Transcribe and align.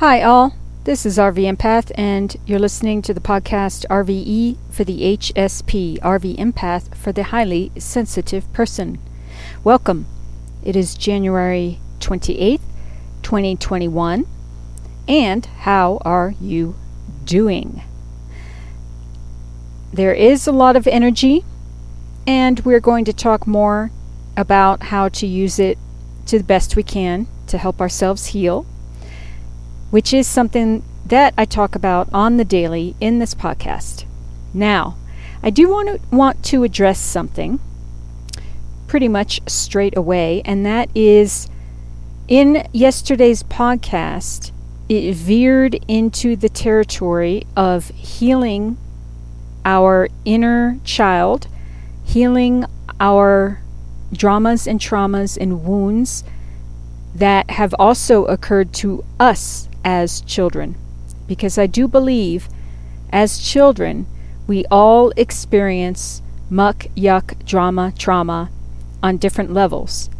Hi, 0.00 0.22
all. 0.22 0.54
This 0.84 1.04
is 1.04 1.18
RV 1.18 1.36
Empath, 1.36 1.92
and 1.94 2.34
you're 2.46 2.58
listening 2.58 3.02
to 3.02 3.12
the 3.12 3.20
podcast 3.20 3.84
RVE 3.90 4.56
for 4.70 4.82
the 4.82 5.18
HSP, 5.18 5.98
RV 5.98 6.38
Empath 6.38 6.94
for 6.94 7.12
the 7.12 7.24
highly 7.24 7.70
sensitive 7.78 8.50
person. 8.54 8.98
Welcome. 9.62 10.06
It 10.64 10.74
is 10.74 10.94
January 10.94 11.80
28th, 11.98 12.62
2021. 13.20 14.26
And 15.06 15.44
how 15.44 15.98
are 16.00 16.32
you 16.40 16.76
doing? 17.26 17.82
There 19.92 20.14
is 20.14 20.46
a 20.46 20.52
lot 20.52 20.76
of 20.76 20.86
energy, 20.86 21.44
and 22.26 22.58
we're 22.60 22.80
going 22.80 23.04
to 23.04 23.12
talk 23.12 23.46
more 23.46 23.90
about 24.34 24.84
how 24.84 25.10
to 25.10 25.26
use 25.26 25.58
it 25.58 25.76
to 26.24 26.38
the 26.38 26.44
best 26.44 26.74
we 26.74 26.82
can 26.82 27.28
to 27.48 27.58
help 27.58 27.82
ourselves 27.82 28.28
heal 28.28 28.64
which 29.90 30.14
is 30.14 30.26
something 30.26 30.82
that 31.06 31.34
I 31.36 31.44
talk 31.44 31.74
about 31.74 32.08
on 32.12 32.36
the 32.36 32.44
daily 32.44 32.94
in 33.00 33.18
this 33.18 33.34
podcast. 33.34 34.04
Now, 34.54 34.96
I 35.42 35.50
do 35.50 35.68
want 35.68 35.88
to 35.88 36.16
want 36.16 36.44
to 36.46 36.64
address 36.64 36.98
something 36.98 37.60
pretty 38.86 39.08
much 39.08 39.40
straight 39.46 39.96
away, 39.96 40.42
and 40.44 40.64
that 40.66 40.88
is 40.94 41.48
in 42.28 42.68
yesterday's 42.72 43.42
podcast, 43.42 44.52
it 44.88 45.14
veered 45.14 45.74
into 45.88 46.36
the 46.36 46.48
territory 46.48 47.46
of 47.56 47.88
healing 47.88 48.76
our 49.64 50.08
inner 50.24 50.78
child, 50.84 51.48
healing 52.04 52.64
our 53.00 53.60
dramas 54.12 54.66
and 54.66 54.80
traumas 54.80 55.36
and 55.40 55.64
wounds 55.64 56.24
that 57.14 57.50
have 57.50 57.74
also 57.78 58.24
occurred 58.26 58.72
to 58.72 59.04
us 59.18 59.68
as 59.84 60.20
children. 60.22 60.76
Because 61.26 61.58
I 61.58 61.66
do 61.66 61.86
believe, 61.88 62.48
as 63.10 63.38
children, 63.38 64.06
we 64.46 64.64
all 64.70 65.12
experience 65.16 66.22
muck, 66.48 66.86
yuck, 66.96 67.44
drama, 67.44 67.92
trauma 67.96 68.50
on 69.02 69.16
different 69.16 69.52
levels. 69.52 70.10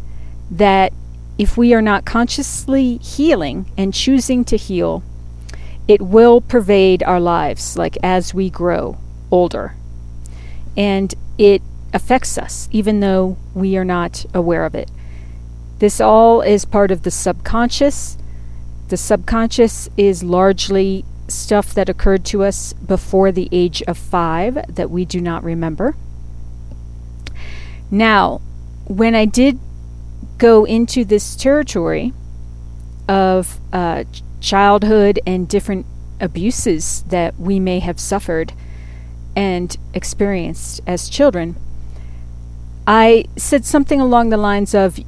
That 0.49 0.93
if 1.37 1.57
we 1.57 1.73
are 1.73 1.81
not 1.81 2.05
consciously 2.05 2.97
healing 2.97 3.71
and 3.77 3.93
choosing 3.93 4.45
to 4.45 4.57
heal, 4.57 5.03
it 5.87 6.01
will 6.01 6.39
pervade 6.39 7.03
our 7.03 7.19
lives, 7.19 7.77
like 7.77 7.97
as 8.03 8.33
we 8.33 8.49
grow 8.49 8.97
older. 9.29 9.75
And 10.77 11.13
it 11.37 11.61
affects 11.93 12.37
us, 12.37 12.69
even 12.71 12.99
though 12.99 13.37
we 13.53 13.75
are 13.75 13.85
not 13.85 14.25
aware 14.33 14.65
of 14.65 14.75
it. 14.75 14.89
This 15.79 15.99
all 15.99 16.41
is 16.41 16.63
part 16.63 16.91
of 16.91 17.03
the 17.03 17.11
subconscious 17.11 18.17
the 18.91 18.97
subconscious 18.97 19.87
is 19.95 20.21
largely 20.21 21.05
stuff 21.29 21.73
that 21.73 21.87
occurred 21.87 22.25
to 22.25 22.43
us 22.43 22.73
before 22.73 23.31
the 23.31 23.47
age 23.49 23.81
of 23.83 23.97
five 23.97 24.55
that 24.67 24.91
we 24.91 25.05
do 25.05 25.21
not 25.21 25.45
remember. 25.45 25.95
Now, 27.89 28.41
when 28.83 29.15
I 29.15 29.23
did 29.23 29.59
go 30.37 30.65
into 30.65 31.05
this 31.05 31.37
territory 31.37 32.11
of 33.07 33.61
uh, 33.71 34.03
childhood 34.41 35.21
and 35.25 35.47
different 35.47 35.85
abuses 36.19 37.03
that 37.07 37.39
we 37.39 37.61
may 37.61 37.79
have 37.79 37.97
suffered 37.97 38.51
and 39.37 39.77
experienced 39.93 40.81
as 40.85 41.07
children, 41.07 41.55
I 42.85 43.23
said 43.37 43.63
something 43.63 44.01
along 44.01 44.31
the 44.31 44.37
lines 44.37 44.75
of 44.75 44.99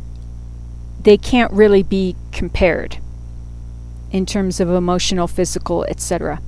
they 1.02 1.18
can't 1.18 1.52
really 1.52 1.84
be 1.84 2.16
compared 2.32 3.00
in 4.14 4.26
terms 4.26 4.62
of 4.62 4.70
emotional, 4.70 5.28
physical, 5.28 5.84
etc. 5.86 6.40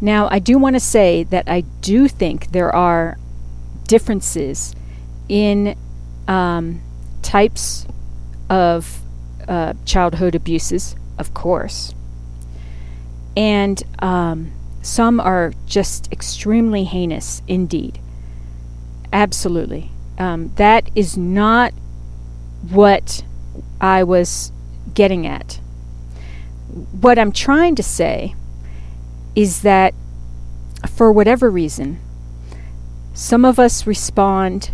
Now, 0.00 0.28
I 0.30 0.38
do 0.38 0.58
want 0.58 0.76
to 0.76 0.80
say 0.80 1.24
that 1.24 1.48
I 1.48 1.62
do 1.80 2.06
think 2.06 2.52
there 2.52 2.72
are 2.72 3.18
differences 3.88 4.76
in 5.28 5.76
um, 6.28 6.80
types 7.22 7.86
of 8.48 9.00
uh, 9.48 9.72
childhood 9.84 10.34
abuses, 10.34 10.94
of 11.18 11.34
course. 11.34 11.94
And 13.36 13.82
um, 14.00 14.52
some 14.82 15.18
are 15.18 15.52
just 15.66 16.12
extremely 16.12 16.84
heinous 16.84 17.42
indeed. 17.48 17.98
Absolutely. 19.12 19.90
Um, 20.18 20.52
that 20.56 20.90
is 20.94 21.16
not 21.16 21.72
what 22.68 23.24
I 23.80 24.02
was 24.04 24.52
getting 24.92 25.26
at 25.26 25.60
what 27.00 27.18
I'm 27.18 27.32
trying 27.32 27.74
to 27.76 27.82
say 27.82 28.34
is 29.34 29.62
that 29.62 29.94
for 30.88 31.12
whatever 31.12 31.50
reason, 31.50 32.00
some 33.14 33.44
of 33.44 33.58
us 33.58 33.86
respond 33.86 34.70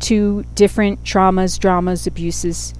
to 0.00 0.44
different 0.54 1.04
traumas, 1.04 1.58
dramas, 1.58 2.06
abuses. 2.06 2.74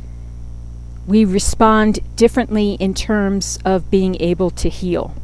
We 1.06 1.24
respond 1.24 2.00
differently 2.16 2.74
in 2.74 2.94
terms 2.94 3.58
of 3.64 3.90
being 3.90 4.16
able 4.20 4.50
to 4.50 4.68
heal. 4.68 5.14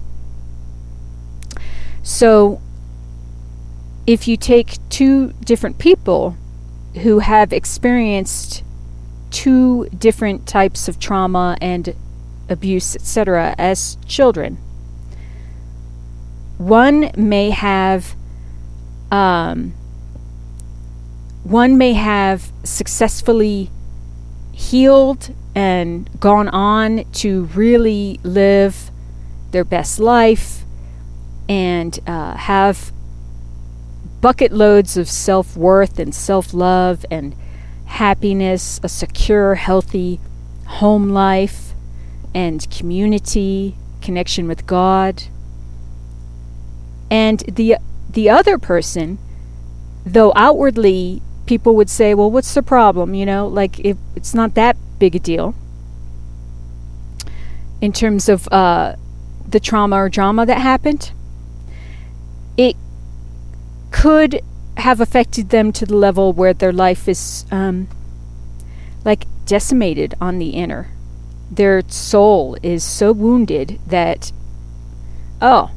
So, 2.02 2.60
if 4.06 4.26
you 4.26 4.36
take 4.36 4.78
two 4.88 5.32
different 5.44 5.78
people 5.78 6.36
who 7.02 7.18
have 7.18 7.52
experienced 7.52 8.64
two 9.30 9.86
different 9.90 10.46
types 10.46 10.88
of 10.88 10.98
trauma 10.98 11.56
and 11.60 11.94
abuse, 12.48 12.96
etc., 12.96 13.54
as 13.58 13.96
children. 14.06 14.56
One 16.58 17.10
may 17.16 17.50
have 17.50 18.14
um, 19.10 19.74
one 21.44 21.78
may 21.78 21.94
have 21.94 22.52
successfully 22.62 23.70
healed 24.52 25.34
and 25.54 26.08
gone 26.20 26.48
on 26.48 27.04
to 27.12 27.44
really 27.44 28.20
live 28.22 28.90
their 29.50 29.64
best 29.64 29.98
life 29.98 30.64
and 31.48 31.98
uh, 32.06 32.36
have 32.36 32.92
bucket 34.20 34.52
loads 34.52 34.96
of 34.96 35.08
self 35.08 35.56
worth 35.56 35.98
and 35.98 36.14
self 36.14 36.52
love 36.52 37.06
and 37.10 37.34
happiness, 37.86 38.78
a 38.82 38.88
secure, 38.88 39.54
healthy 39.54 40.20
home 40.66 41.08
life, 41.08 41.72
and 42.34 42.68
community, 42.70 43.76
connection 44.00 44.46
with 44.46 44.66
God. 44.66 45.24
And 47.10 47.40
the 47.40 47.76
the 48.10 48.30
other 48.30 48.58
person, 48.58 49.18
though 50.04 50.32
outwardly 50.34 51.22
people 51.46 51.74
would 51.76 51.90
say, 51.90 52.14
"Well, 52.14 52.30
what's 52.30 52.54
the 52.54 52.62
problem?" 52.62 53.14
You 53.14 53.26
know, 53.26 53.46
like 53.46 53.80
it's 53.80 54.34
not 54.34 54.54
that 54.54 54.76
big 54.98 55.16
a 55.16 55.18
deal 55.18 55.54
in 57.80 57.92
terms 57.92 58.28
of 58.28 58.48
uh, 58.48 58.96
the 59.46 59.60
trauma 59.60 59.96
or 59.96 60.08
drama 60.08 60.44
that 60.46 60.58
happened. 60.58 61.12
It 62.56 62.76
could 63.90 64.40
have 64.76 65.00
affected 65.00 65.50
them 65.50 65.72
to 65.72 65.86
the 65.86 65.96
level 65.96 66.32
where 66.32 66.52
their 66.54 66.72
life 66.72 67.08
is 67.08 67.46
um, 67.50 67.88
like 69.04 69.26
decimated 69.46 70.14
on 70.20 70.38
the 70.38 70.50
inner 70.50 70.88
their 71.50 71.82
soul 71.88 72.56
is 72.62 72.84
so 72.84 73.12
wounded 73.12 73.80
that 73.86 74.32
oh 75.40 75.70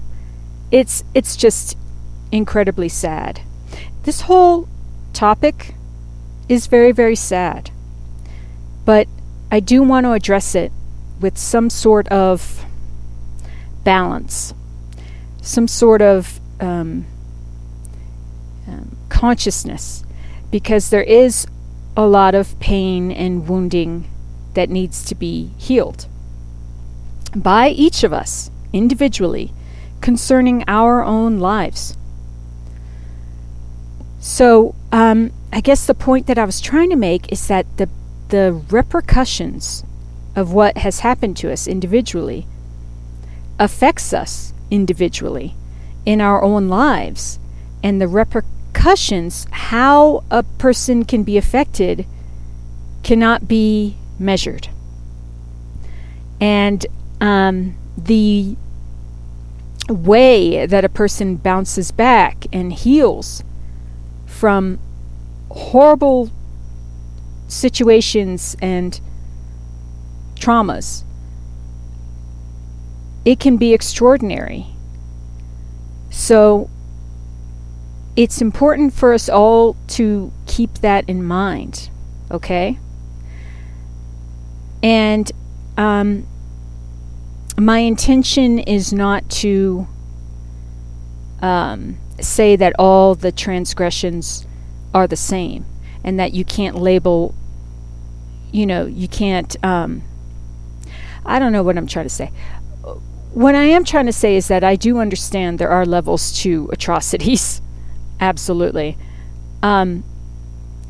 it's 0.72 1.04
it's 1.14 1.36
just 1.36 1.78
incredibly 2.32 2.88
sad. 2.88 3.42
This 4.04 4.22
whole 4.22 4.68
topic 5.14 5.76
is 6.48 6.68
very 6.68 6.92
very 6.92 7.16
sad 7.16 7.70
but 8.86 9.08
i 9.52 9.60
do 9.60 9.84
want 9.84 10.06
to 10.06 10.12
address 10.12 10.56
it 10.56 10.72
with 11.20 11.38
some 11.38 11.70
sort 11.70 12.08
of 12.08 12.66
balance 13.84 14.54
some 15.42 15.68
sort 15.68 16.02
of 16.02 16.40
um, 16.60 17.06
um, 18.68 18.98
consciousness 19.10 20.04
because 20.52 20.90
there 20.90 21.04
is 21.04 21.48
a 21.98 22.06
lot 22.06 22.36
of 22.36 22.60
pain 22.60 23.12
and 23.12 23.48
wounding 23.48 24.08
that 24.54 24.70
needs 24.70 25.06
to 25.06 25.16
be 25.16 25.52
healed 25.58 26.08
by 27.36 27.70
each 27.70 28.04
of 28.04 28.14
us 28.14 28.52
individually 28.74 29.54
concerning 30.02 30.64
our 30.68 31.04
own 31.04 31.40
lives. 31.40 31.96
So, 34.20 34.76
um, 34.92 35.32
I 35.52 35.62
guess 35.62 35.86
the 35.86 35.94
point 35.94 36.28
that 36.28 36.38
I 36.38 36.46
was 36.46 36.62
trying 36.62 36.90
to 36.90 36.96
make 36.96 37.32
is 37.32 37.48
that 37.48 37.66
the 37.78 37.90
the 38.30 38.54
repercussions 38.70 39.84
of 40.38 40.54
what 40.54 40.78
has 40.78 41.02
happened 41.02 41.36
to 41.36 41.52
us 41.52 41.68
individually 41.68 42.48
affects 43.60 44.14
us 44.14 44.54
individually 44.72 45.54
in 46.06 46.22
our 46.22 46.42
own 46.42 46.70
lives, 46.70 47.40
and 47.84 48.00
the 48.00 48.08
repercussions, 48.08 49.46
how 49.52 50.24
a 50.32 50.44
person 50.44 51.04
can 51.04 51.24
be 51.24 51.38
affected, 51.38 52.06
cannot 53.04 53.48
be 53.48 53.98
measured. 54.22 54.70
And 56.40 56.86
um, 57.20 57.76
the 57.98 58.56
way 59.90 60.66
that 60.66 60.86
a 60.86 60.90
person 60.90 61.36
bounces 61.36 61.92
back 61.92 62.46
and 62.54 62.72
heals 62.72 63.44
from 64.26 64.80
horrible 65.50 66.30
situations 67.48 68.56
and 68.62 69.00
traumas, 70.36 71.04
it 73.26 73.40
can 73.40 73.58
be 73.58 73.74
extraordinary. 73.74 74.68
So 76.10 76.70
it's 78.16 78.42
important 78.42 78.94
for 78.94 79.14
us 79.14 79.30
all 79.30 79.76
to 79.88 80.32
keep 80.48 80.76
that 80.76 81.08
in 81.08 81.24
mind, 81.24 81.90
okay? 82.30 82.80
And 84.84 85.32
um, 85.78 86.28
my 87.58 87.80
intention 87.80 88.60
is 88.60 88.92
not 88.92 89.30
to 89.30 89.88
um, 91.42 91.98
say 92.20 92.56
that 92.56 92.74
all 92.80 93.16
the 93.16 93.32
transgressions 93.32 94.46
are 94.94 95.08
the 95.08 95.16
same 95.16 95.66
and 96.04 96.20
that 96.20 96.34
you 96.34 96.44
can't 96.44 96.76
label, 96.76 97.36
you 98.52 98.66
know, 98.66 98.86
you 98.86 99.08
can't. 99.08 99.56
Um, 99.64 100.04
I 101.26 101.40
don't 101.40 101.52
know 101.52 101.64
what 101.64 101.78
I'm 101.78 101.88
trying 101.88 102.06
to 102.06 102.10
say. 102.10 102.32
What 103.34 103.56
I 103.56 103.64
am 103.64 103.86
trying 103.86 104.08
to 104.08 104.14
say 104.14 104.36
is 104.36 104.48
that 104.50 104.64
I 104.64 104.76
do 104.76 104.98
understand 104.98 105.60
there 105.60 105.70
are 105.70 105.86
levels 105.86 106.34
to 106.42 106.70
atrocities. 106.74 107.62
Absolutely. 108.20 108.98
Um, 109.64 110.04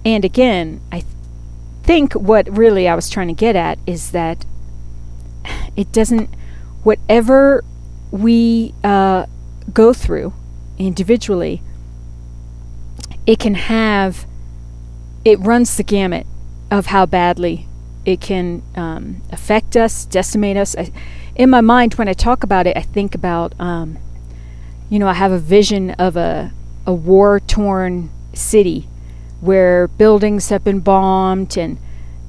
and 0.04 0.26
again, 0.26 0.82
I 0.92 1.04
think 1.92 2.14
what 2.14 2.48
really 2.58 2.88
I 2.88 2.96
was 2.96 3.10
trying 3.10 3.28
to 3.28 3.34
get 3.34 3.58
at 3.58 3.78
is 3.86 4.12
that 4.12 4.46
it 5.76 5.92
doesn't, 5.92 6.30
whatever 6.84 7.66
we 8.12 8.74
uh, 8.82 9.26
go 9.74 9.92
through 9.92 10.34
individually, 10.78 11.62
it 13.28 13.40
can 13.40 13.56
have, 13.56 14.26
it 15.26 15.38
runs 15.40 15.76
the 15.76 15.84
gamut 15.84 16.26
of 16.72 16.86
how 16.86 17.06
badly 17.06 17.68
it 18.06 18.22
can 18.22 18.64
um, 18.78 19.22
affect 19.30 19.76
us, 19.76 20.06
decimate 20.06 20.56
us. 20.56 20.78
I, 20.78 20.94
in 21.36 21.50
my 21.50 21.60
mind, 21.60 21.96
when 21.96 22.08
I 22.08 22.14
talk 22.14 22.42
about 22.46 22.68
it, 22.68 22.78
I 22.78 22.84
think 22.84 23.16
about, 23.16 23.54
um, 23.60 23.98
you 24.90 24.98
know, 24.98 25.10
I 25.10 25.14
have 25.16 25.34
a 25.34 25.40
vision 25.40 25.92
of 25.92 26.16
a, 26.16 26.54
a 26.88 26.94
war 26.94 27.42
torn 27.42 28.10
city 28.34 28.88
where 29.42 29.88
buildings 29.88 30.50
have 30.50 30.64
been 30.64 30.80
bombed 30.80 31.58
and 31.58 31.78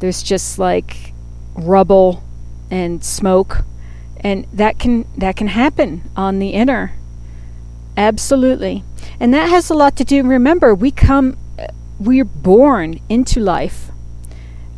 there's 0.01 0.23
just 0.23 0.59
like 0.59 1.13
rubble 1.55 2.25
and 2.71 3.05
smoke. 3.05 3.59
And 4.21 4.47
that 4.53 4.79
can 4.79 5.07
that 5.17 5.37
can 5.37 5.49
happen 5.49 6.11
on 6.17 6.39
the 6.39 6.51
inner. 6.51 6.93
Absolutely. 7.97 8.85
And 9.21 9.33
that 9.35 9.49
has 9.51 9.71
a 9.71 9.75
lot 9.75 9.97
to 9.97 10.05
do 10.05 10.23
remember 10.23 10.75
we 10.75 10.91
come 10.91 11.37
we're 11.99 12.25
born 12.25 12.99
into 13.09 13.39
life 13.39 13.91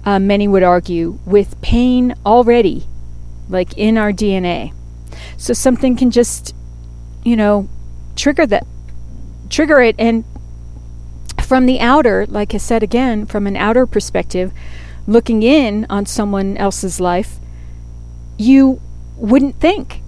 uh, 0.04 0.18
many 0.18 0.46
would 0.46 0.62
argue 0.62 1.18
with 1.24 1.60
pain 1.62 2.14
already 2.26 2.86
like 3.48 3.76
in 3.78 3.96
our 3.96 4.12
dna 4.12 4.72
so 5.36 5.52
something 5.52 5.96
can 5.96 6.10
just 6.10 6.54
you 7.24 7.36
know 7.36 7.68
trigger 8.16 8.46
that 8.46 8.66
trigger 9.48 9.80
it 9.80 9.94
and 9.98 10.24
from 11.54 11.66
the 11.66 11.78
outer 11.78 12.26
like 12.26 12.52
i 12.52 12.58
said 12.58 12.82
again 12.82 13.24
from 13.24 13.46
an 13.46 13.56
outer 13.56 13.86
perspective 13.86 14.52
looking 15.06 15.44
in 15.44 15.86
on 15.88 16.04
someone 16.04 16.56
else's 16.56 16.98
life 16.98 17.38
you 18.36 18.80
wouldn't 19.16 19.60
think 19.60 20.02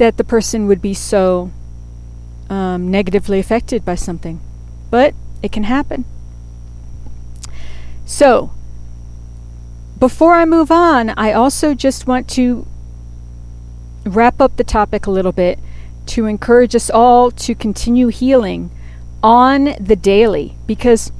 that 0.00 0.16
the 0.16 0.24
person 0.24 0.66
would 0.66 0.80
be 0.80 0.94
so 0.94 1.50
um, 2.48 2.90
negatively 2.90 3.38
affected 3.38 3.84
by 3.84 3.94
something. 3.94 4.40
But 4.90 5.14
it 5.42 5.52
can 5.52 5.64
happen. 5.64 6.06
So, 8.06 8.50
before 9.98 10.34
I 10.34 10.46
move 10.46 10.70
on, 10.70 11.10
I 11.10 11.32
also 11.32 11.74
just 11.74 12.06
want 12.06 12.28
to 12.30 12.66
wrap 14.06 14.40
up 14.40 14.56
the 14.56 14.64
topic 14.64 15.06
a 15.06 15.10
little 15.10 15.32
bit 15.32 15.58
to 16.06 16.24
encourage 16.24 16.74
us 16.74 16.88
all 16.90 17.30
to 17.32 17.54
continue 17.54 18.08
healing 18.08 18.70
on 19.22 19.74
the 19.78 19.96
daily 19.96 20.56
because 20.66 21.12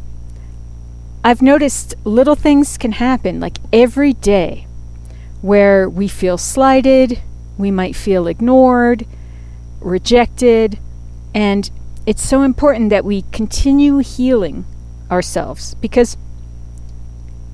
I've 1.22 1.42
noticed 1.42 1.94
little 2.04 2.34
things 2.34 2.78
can 2.78 2.92
happen 2.92 3.40
like 3.40 3.58
every 3.72 4.14
day 4.14 4.66
where 5.42 5.88
we 5.88 6.08
feel 6.08 6.38
slighted, 6.38 7.20
we 7.58 7.70
might 7.70 7.94
feel 7.96 8.26
ignored, 8.26 9.06
rejected, 9.80 10.78
and 11.34 11.70
it's 12.06 12.22
so 12.22 12.42
important 12.42 12.90
that 12.90 13.04
we 13.04 13.22
continue 13.32 13.98
healing 13.98 14.64
ourselves 15.10 15.74
because 15.74 16.16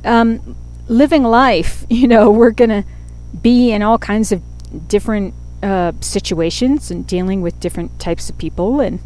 um, 0.05 0.57
living 0.89 1.23
life, 1.25 1.85
you 1.91 2.09
know, 2.09 2.31
we're 2.31 2.51
going 2.51 2.71
to 2.71 2.85
be 3.43 3.73
in 3.73 3.83
all 3.83 3.99
kinds 3.99 4.33
of 4.33 4.43
different 4.89 5.35
uh, 5.63 5.93
situations 6.01 6.91
and 6.91 7.07
dealing 7.07 7.43
with 7.43 7.59
different 7.61 7.99
types 7.99 8.31
of 8.31 8.39
people. 8.39 8.81
And 8.81 9.01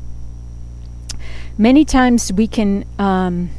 many 1.58 1.85
times 1.85 2.32
we 2.32 2.47
can 2.47 2.85
um, 2.99 3.50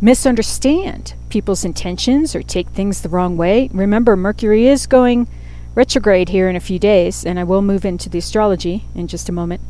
misunderstand 0.00 1.14
people's 1.28 1.64
intentions 1.64 2.34
or 2.34 2.42
take 2.42 2.68
things 2.68 3.00
the 3.00 3.08
wrong 3.08 3.36
way. 3.36 3.68
Remember, 3.72 4.16
Mercury 4.16 4.66
is 4.66 4.86
going 4.86 5.28
retrograde 5.74 6.28
here 6.28 6.48
in 6.48 6.56
a 6.56 6.60
few 6.60 6.78
days, 6.78 7.24
and 7.24 7.38
I 7.38 7.44
will 7.44 7.62
move 7.62 7.84
into 7.84 8.08
the 8.08 8.18
astrology 8.18 8.84
in 8.94 9.08
just 9.08 9.28
a 9.28 9.32
moment. 9.32 9.60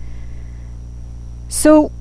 So, 1.48 1.92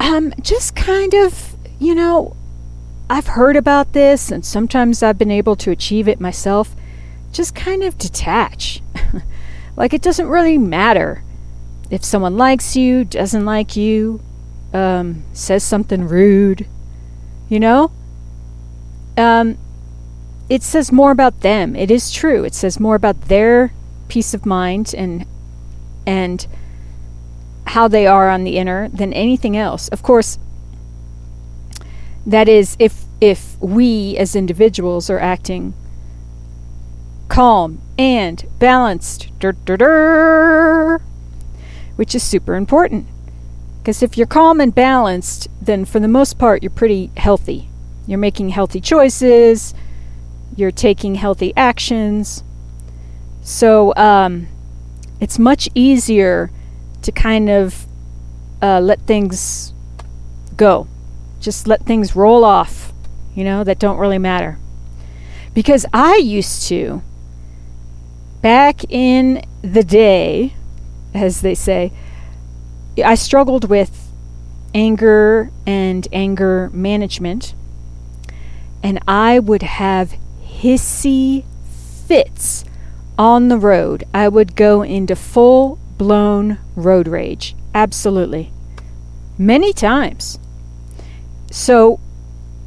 um, 0.00 0.32
just 0.40 0.74
kind 0.74 1.14
of, 1.14 1.56
you 1.78 1.94
know, 1.94 2.36
I've 3.08 3.28
heard 3.28 3.56
about 3.56 3.92
this, 3.92 4.30
and 4.30 4.44
sometimes 4.44 5.02
I've 5.02 5.18
been 5.18 5.30
able 5.30 5.56
to 5.56 5.70
achieve 5.70 6.08
it 6.08 6.20
myself. 6.20 6.74
Just 7.32 7.54
kind 7.54 7.82
of 7.82 7.98
detach. 7.98 8.82
like, 9.76 9.92
it 9.92 10.02
doesn't 10.02 10.28
really 10.28 10.58
matter 10.58 11.22
if 11.90 12.04
someone 12.04 12.36
likes 12.36 12.74
you, 12.74 13.04
doesn't 13.04 13.44
like 13.44 13.76
you, 13.76 14.20
um, 14.72 15.24
says 15.32 15.62
something 15.62 16.06
rude, 16.06 16.66
you 17.48 17.60
know? 17.60 17.90
Um, 19.16 19.58
it 20.48 20.62
says 20.62 20.92
more 20.92 21.10
about 21.10 21.40
them. 21.40 21.76
It 21.76 21.90
is 21.90 22.10
true. 22.10 22.44
It 22.44 22.54
says 22.54 22.80
more 22.80 22.94
about 22.94 23.22
their 23.22 23.72
peace 24.08 24.34
of 24.34 24.44
mind 24.44 24.94
and 24.96 25.24
and 26.06 26.46
how 27.68 27.88
they 27.88 28.06
are 28.06 28.28
on 28.28 28.44
the 28.44 28.58
inner 28.58 28.88
than 28.88 29.12
anything 29.12 29.56
else. 29.56 29.88
Of 29.88 30.02
course, 30.02 30.38
that 32.26 32.48
is 32.48 32.76
if 32.78 33.04
if 33.20 33.56
we 33.60 34.16
as 34.18 34.34
individuals 34.34 35.08
are 35.08 35.20
acting 35.20 35.74
calm 37.28 37.80
and 37.96 38.44
balanced, 38.58 39.28
which 41.96 42.14
is 42.14 42.22
super 42.22 42.54
important. 42.56 43.06
Because 43.82 44.00
if 44.00 44.16
you're 44.16 44.28
calm 44.28 44.60
and 44.60 44.72
balanced, 44.72 45.48
then 45.60 45.84
for 45.84 45.98
the 45.98 46.06
most 46.06 46.38
part, 46.38 46.62
you're 46.62 46.70
pretty 46.70 47.10
healthy. 47.16 47.68
You're 48.06 48.16
making 48.16 48.50
healthy 48.50 48.80
choices, 48.80 49.74
you're 50.54 50.70
taking 50.70 51.16
healthy 51.16 51.52
actions. 51.56 52.44
So 53.42 53.92
um, 53.96 54.46
it's 55.20 55.36
much 55.36 55.68
easier 55.74 56.52
to 57.02 57.10
kind 57.10 57.50
of 57.50 57.86
uh, 58.62 58.78
let 58.78 59.00
things 59.00 59.74
go. 60.56 60.86
Just 61.40 61.66
let 61.66 61.84
things 61.84 62.14
roll 62.14 62.44
off, 62.44 62.92
you 63.34 63.42
know, 63.42 63.64
that 63.64 63.80
don't 63.80 63.98
really 63.98 64.18
matter. 64.18 64.58
Because 65.54 65.84
I 65.92 66.18
used 66.18 66.68
to, 66.68 67.02
back 68.42 68.84
in 68.88 69.44
the 69.60 69.82
day, 69.82 70.54
as 71.12 71.40
they 71.40 71.56
say, 71.56 71.92
I 72.98 73.14
struggled 73.14 73.70
with 73.70 74.10
anger 74.74 75.50
and 75.66 76.06
anger 76.12 76.70
management, 76.72 77.54
and 78.82 78.98
I 79.08 79.38
would 79.38 79.62
have 79.62 80.14
hissy 80.44 81.44
fits 82.06 82.64
on 83.18 83.48
the 83.48 83.56
road. 83.56 84.04
I 84.12 84.28
would 84.28 84.56
go 84.56 84.82
into 84.82 85.16
full 85.16 85.78
blown 85.96 86.58
road 86.76 87.08
rage. 87.08 87.54
Absolutely. 87.74 88.52
Many 89.38 89.72
times. 89.72 90.38
So, 91.50 91.98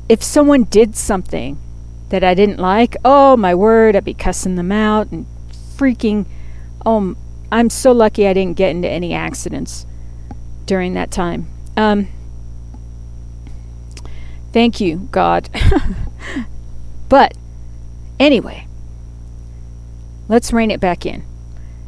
if 0.09 0.23
someone 0.23 0.63
did 0.63 0.95
something 0.95 1.59
that 2.09 2.23
I 2.23 2.33
didn't 2.33 2.59
like, 2.59 2.95
oh 3.05 3.37
my 3.37 3.53
word, 3.53 3.95
I'd 3.95 4.05
be 4.05 4.13
cussing 4.13 4.55
them 4.55 4.71
out 4.71 5.11
and 5.11 5.27
freaking. 5.75 6.25
Oh, 6.83 7.15
I'm 7.51 7.69
so 7.69 7.91
lucky 7.91 8.27
I 8.27 8.33
didn't 8.33 8.57
get 8.57 8.71
into 8.71 8.87
any 8.89 9.13
accidents 9.13 9.85
during 10.65 10.93
that 10.93 11.11
time. 11.11 11.47
Um, 11.77 12.07
thank 14.51 14.79
you, 14.79 15.07
God. 15.11 15.49
but 17.09 17.35
anyway, 18.19 18.67
let's 20.27 20.53
rein 20.53 20.71
it 20.71 20.79
back 20.79 21.05
in. 21.05 21.23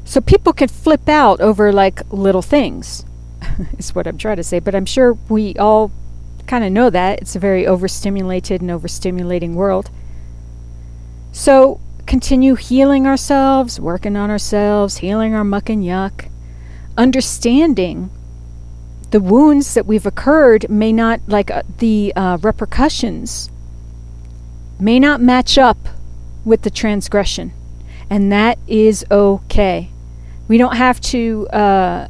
So 0.06 0.22
people 0.22 0.54
can 0.54 0.70
flip 0.70 1.10
out 1.10 1.42
over 1.42 1.74
like 1.74 2.02
little 2.12 2.42
things, 2.42 3.06
is 3.78 3.94
what 3.94 4.08
I'm 4.08 4.18
trying 4.18 4.38
to 4.38 4.44
say. 4.44 4.60
But 4.60 4.76
I'm 4.76 4.86
sure 4.86 5.14
we 5.30 5.56
all 5.56 5.92
kind 6.48 6.64
of 6.64 6.72
know 6.72 6.90
that. 6.90 7.20
It's 7.22 7.36
a 7.36 7.40
very 7.40 7.68
overstimulated 7.68 8.62
and 8.62 8.70
overstimulating 8.70 9.54
world. 9.54 9.92
So 11.34 11.80
continue 12.06 12.56
healing 12.56 13.06
ourselves, 13.06 13.80
working 13.80 14.16
on 14.16 14.32
ourselves, 14.32 14.98
healing 14.98 15.36
our 15.36 15.44
muck 15.44 15.70
and 15.70 15.84
yuck, 15.84 16.30
understanding 16.98 18.10
the 19.12 19.20
wounds 19.20 19.74
that 19.74 19.86
we've 19.86 20.06
occurred 20.06 20.70
may 20.70 20.92
not, 20.92 21.22
like 21.28 21.50
uh, 21.50 21.64
the 21.78 22.14
uh, 22.16 22.38
repercussions, 22.42 23.50
may 24.80 25.00
not 25.00 25.22
match 25.22 25.58
up 25.58 25.78
with 26.44 26.64
the 26.64 26.70
transgression. 26.70 27.54
And 28.10 28.32
that 28.32 28.58
is 28.68 29.06
okay. 29.10 29.90
We 30.48 30.58
don't 30.58 30.76
have 30.76 31.00
to, 31.02 31.48
uh, 31.50 32.08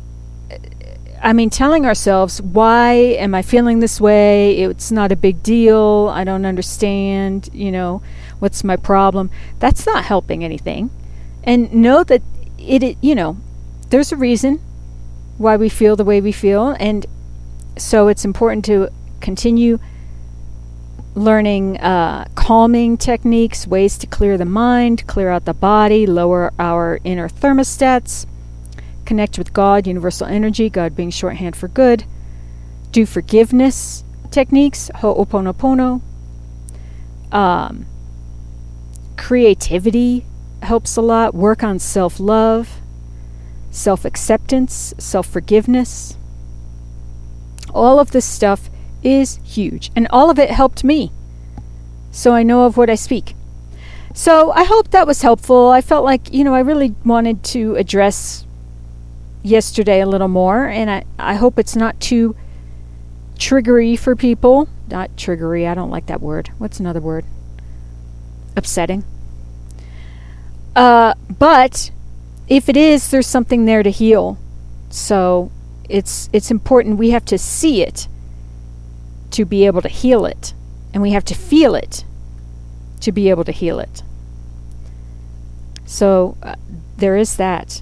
I 1.21 1.33
mean, 1.33 1.49
telling 1.49 1.85
ourselves, 1.85 2.41
why 2.41 2.93
am 2.93 3.33
I 3.33 3.41
feeling 3.41 3.79
this 3.79 3.99
way? 3.99 4.57
It's 4.61 4.91
not 4.91 5.11
a 5.11 5.15
big 5.15 5.41
deal. 5.41 6.11
I 6.13 6.23
don't 6.23 6.45
understand. 6.45 7.49
You 7.53 7.71
know, 7.71 8.01
what's 8.39 8.63
my 8.63 8.75
problem? 8.75 9.29
That's 9.59 9.85
not 9.85 10.05
helping 10.05 10.43
anything. 10.43 10.91
And 11.43 11.71
know 11.73 12.03
that 12.03 12.21
it, 12.57 12.83
it 12.83 12.97
you 13.01 13.15
know, 13.15 13.37
there's 13.89 14.11
a 14.11 14.17
reason 14.17 14.61
why 15.37 15.55
we 15.55 15.69
feel 15.69 15.95
the 15.95 16.03
way 16.03 16.21
we 16.21 16.31
feel. 16.31 16.75
And 16.79 17.05
so 17.77 18.07
it's 18.07 18.25
important 18.25 18.65
to 18.65 18.89
continue 19.21 19.79
learning 21.15 21.77
uh, 21.79 22.27
calming 22.35 22.97
techniques, 22.97 23.65
ways 23.67 23.97
to 23.97 24.07
clear 24.07 24.37
the 24.37 24.45
mind, 24.45 25.05
clear 25.07 25.29
out 25.29 25.45
the 25.45 25.53
body, 25.53 26.05
lower 26.05 26.53
our 26.59 26.99
inner 27.03 27.27
thermostats, 27.27 28.25
connect 29.05 29.37
with 29.37 29.53
God, 29.53 29.87
universal 29.87 30.27
energy, 30.27 30.69
God 30.69 30.95
being 30.95 31.09
shorthand 31.09 31.55
for 31.55 31.67
good, 31.67 32.03
do 32.91 33.05
forgiveness 33.05 34.03
techniques, 34.31 34.91
ho'oponopono. 34.95 36.01
Um, 37.31 37.85
creativity 39.17 40.25
helps 40.61 40.95
a 40.97 41.01
lot, 41.01 41.33
work 41.33 41.63
on 41.63 41.79
self 41.79 42.19
love 42.19 42.81
self 43.77 44.03
acceptance, 44.05 44.93
self 44.97 45.27
forgiveness. 45.27 46.17
All 47.73 47.99
of 47.99 48.11
this 48.11 48.25
stuff 48.25 48.69
is 49.03 49.39
huge, 49.43 49.91
and 49.95 50.07
all 50.09 50.29
of 50.29 50.39
it 50.39 50.49
helped 50.49 50.83
me. 50.83 51.11
So 52.11 52.33
I 52.33 52.43
know 52.43 52.65
of 52.65 52.75
what 52.75 52.89
I 52.89 52.95
speak. 52.95 53.35
So 54.13 54.51
I 54.51 54.63
hope 54.63 54.89
that 54.89 55.05
was 55.05 55.21
helpful. 55.21 55.69
I 55.69 55.81
felt 55.81 56.03
like, 56.03 56.33
you 56.33 56.43
know, 56.43 56.55
I 56.55 56.61
really 56.61 56.95
wanted 57.05 57.43
to 57.45 57.75
address 57.75 58.47
yesterday 59.43 60.01
a 60.01 60.07
little 60.07 60.27
more, 60.27 60.65
and 60.65 60.89
I, 60.89 61.03
I 61.19 61.35
hope 61.35 61.59
it's 61.59 61.75
not 61.75 61.99
too 61.99 62.35
triggery 63.37 63.95
for 63.95 64.15
people. 64.15 64.67
Not 64.89 65.15
triggery, 65.15 65.67
I 65.67 65.75
don't 65.75 65.91
like 65.91 66.07
that 66.07 66.21
word. 66.21 66.49
What's 66.57 66.79
another 66.79 67.01
word? 67.01 67.25
Upsetting. 68.55 69.03
Uh, 70.75 71.13
but 71.37 71.91
if 72.47 72.69
it 72.69 72.77
is, 72.77 73.11
there's 73.11 73.27
something 73.27 73.65
there 73.65 73.83
to 73.83 73.91
heal. 73.91 74.37
So 74.89 75.51
it's 75.89 76.29
it's 76.33 76.51
important 76.51 76.97
we 76.97 77.11
have 77.11 77.25
to 77.25 77.37
see 77.37 77.81
it 77.81 78.07
to 79.31 79.45
be 79.45 79.65
able 79.65 79.81
to 79.81 79.89
heal 79.89 80.25
it, 80.25 80.53
and 80.93 81.01
we 81.01 81.11
have 81.11 81.25
to 81.25 81.35
feel 81.35 81.75
it 81.75 82.05
to 83.01 83.11
be 83.11 83.29
able 83.29 83.43
to 83.43 83.51
heal 83.51 83.79
it. 83.79 84.03
So 85.85 86.37
uh, 86.43 86.55
there 86.97 87.15
is 87.15 87.37
that. 87.37 87.81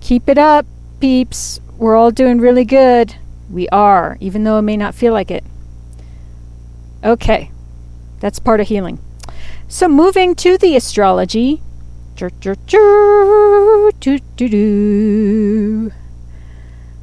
Keep 0.00 0.28
it 0.28 0.38
up, 0.38 0.66
peeps. 1.00 1.60
We're 1.76 1.96
all 1.96 2.10
doing 2.10 2.40
really 2.40 2.64
good. 2.64 3.16
We 3.50 3.68
are, 3.68 4.16
even 4.20 4.44
though 4.44 4.58
it 4.58 4.62
may 4.62 4.76
not 4.76 4.94
feel 4.94 5.12
like 5.12 5.30
it. 5.30 5.44
Okay, 7.04 7.50
that's 8.20 8.38
part 8.38 8.60
of 8.60 8.68
healing. 8.68 8.98
So 9.68 9.88
moving 9.88 10.34
to 10.36 10.58
the 10.58 10.76
astrology, 10.76 11.62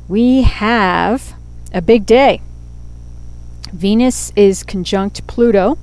we 0.09 0.41
have 0.41 1.35
a 1.73 1.81
big 1.81 2.05
day. 2.05 2.41
Venus 3.71 4.33
is 4.35 4.61
conjunct 4.63 5.25
Pluto, 5.25 5.77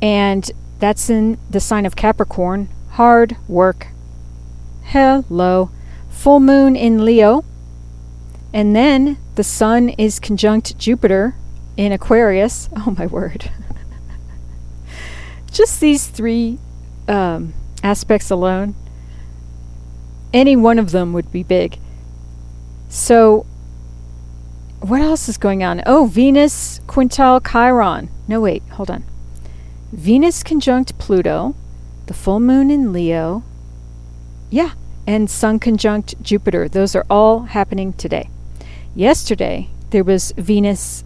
and 0.00 0.50
that's 0.78 1.10
in 1.10 1.36
the 1.50 1.60
sign 1.60 1.84
of 1.84 1.96
Capricorn. 1.96 2.70
Hard 2.92 3.36
work. 3.46 3.88
Hello. 4.84 5.70
Full 6.08 6.40
moon 6.40 6.76
in 6.76 7.04
Leo. 7.04 7.44
And 8.54 8.74
then 8.74 9.18
the 9.34 9.44
sun 9.44 9.90
is 9.90 10.18
conjunct 10.18 10.78
Jupiter 10.78 11.34
in 11.76 11.92
Aquarius. 11.92 12.70
Oh, 12.76 12.94
my 12.96 13.04
word. 13.06 13.50
Just 15.52 15.80
these 15.80 16.06
three 16.06 16.58
um, 17.08 17.54
aspects 17.82 18.30
alone, 18.30 18.74
any 20.32 20.56
one 20.56 20.78
of 20.78 20.90
them 20.90 21.12
would 21.12 21.32
be 21.32 21.42
big. 21.42 21.78
So, 22.88 23.46
what 24.80 25.00
else 25.00 25.28
is 25.28 25.38
going 25.38 25.62
on? 25.62 25.82
Oh, 25.86 26.06
Venus 26.06 26.80
quintile 26.86 27.44
Chiron. 27.50 28.10
No, 28.26 28.40
wait, 28.40 28.62
hold 28.70 28.90
on. 28.90 29.04
Venus 29.92 30.42
conjunct 30.42 30.98
Pluto, 30.98 31.54
the 32.06 32.14
full 32.14 32.40
moon 32.40 32.70
in 32.70 32.92
Leo. 32.92 33.42
Yeah, 34.50 34.72
and 35.06 35.30
Sun 35.30 35.60
conjunct 35.60 36.20
Jupiter. 36.22 36.68
Those 36.68 36.94
are 36.94 37.06
all 37.08 37.40
happening 37.42 37.94
today. 37.94 38.28
Yesterday, 38.94 39.70
there 39.90 40.04
was 40.04 40.32
Venus 40.36 41.04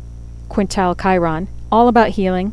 quintile 0.49 1.01
Chiron, 1.01 1.49
all 1.71 1.89
about 1.89 2.11
healing. 2.11 2.53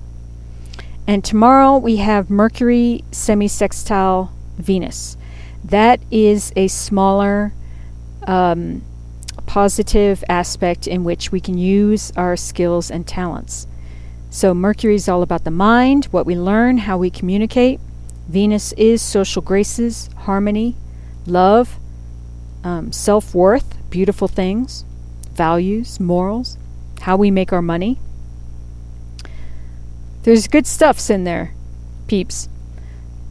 And 1.09 1.23
tomorrow 1.23 1.75
we 1.75 1.95
have 1.95 2.29
Mercury 2.29 3.03
semi-sextile 3.11 4.31
Venus. 4.59 5.17
That 5.63 5.99
is 6.11 6.53
a 6.55 6.67
smaller 6.67 7.51
um, 8.27 8.83
positive 9.47 10.23
aspect 10.29 10.85
in 10.85 11.03
which 11.03 11.31
we 11.31 11.39
can 11.39 11.57
use 11.57 12.11
our 12.15 12.37
skills 12.37 12.91
and 12.91 13.07
talents. 13.07 13.65
So 14.29 14.53
Mercury 14.53 14.93
is 14.93 15.09
all 15.09 15.23
about 15.23 15.45
the 15.45 15.49
mind, 15.49 16.05
what 16.11 16.27
we 16.27 16.35
learn, 16.35 16.77
how 16.77 16.99
we 16.99 17.09
communicate. 17.09 17.79
Venus 18.27 18.71
is 18.73 19.01
social 19.01 19.41
graces, 19.41 20.11
harmony, 20.15 20.75
love, 21.25 21.79
um, 22.63 22.91
self 22.91 23.33
worth, 23.33 23.77
beautiful 23.89 24.27
things, 24.27 24.85
values, 25.31 25.99
morals, 25.99 26.59
how 27.01 27.17
we 27.17 27.31
make 27.31 27.51
our 27.51 27.63
money. 27.63 27.97
There's 30.23 30.47
good 30.47 30.67
stuffs 30.67 31.09
in 31.09 31.23
there, 31.23 31.53
peeps. 32.07 32.49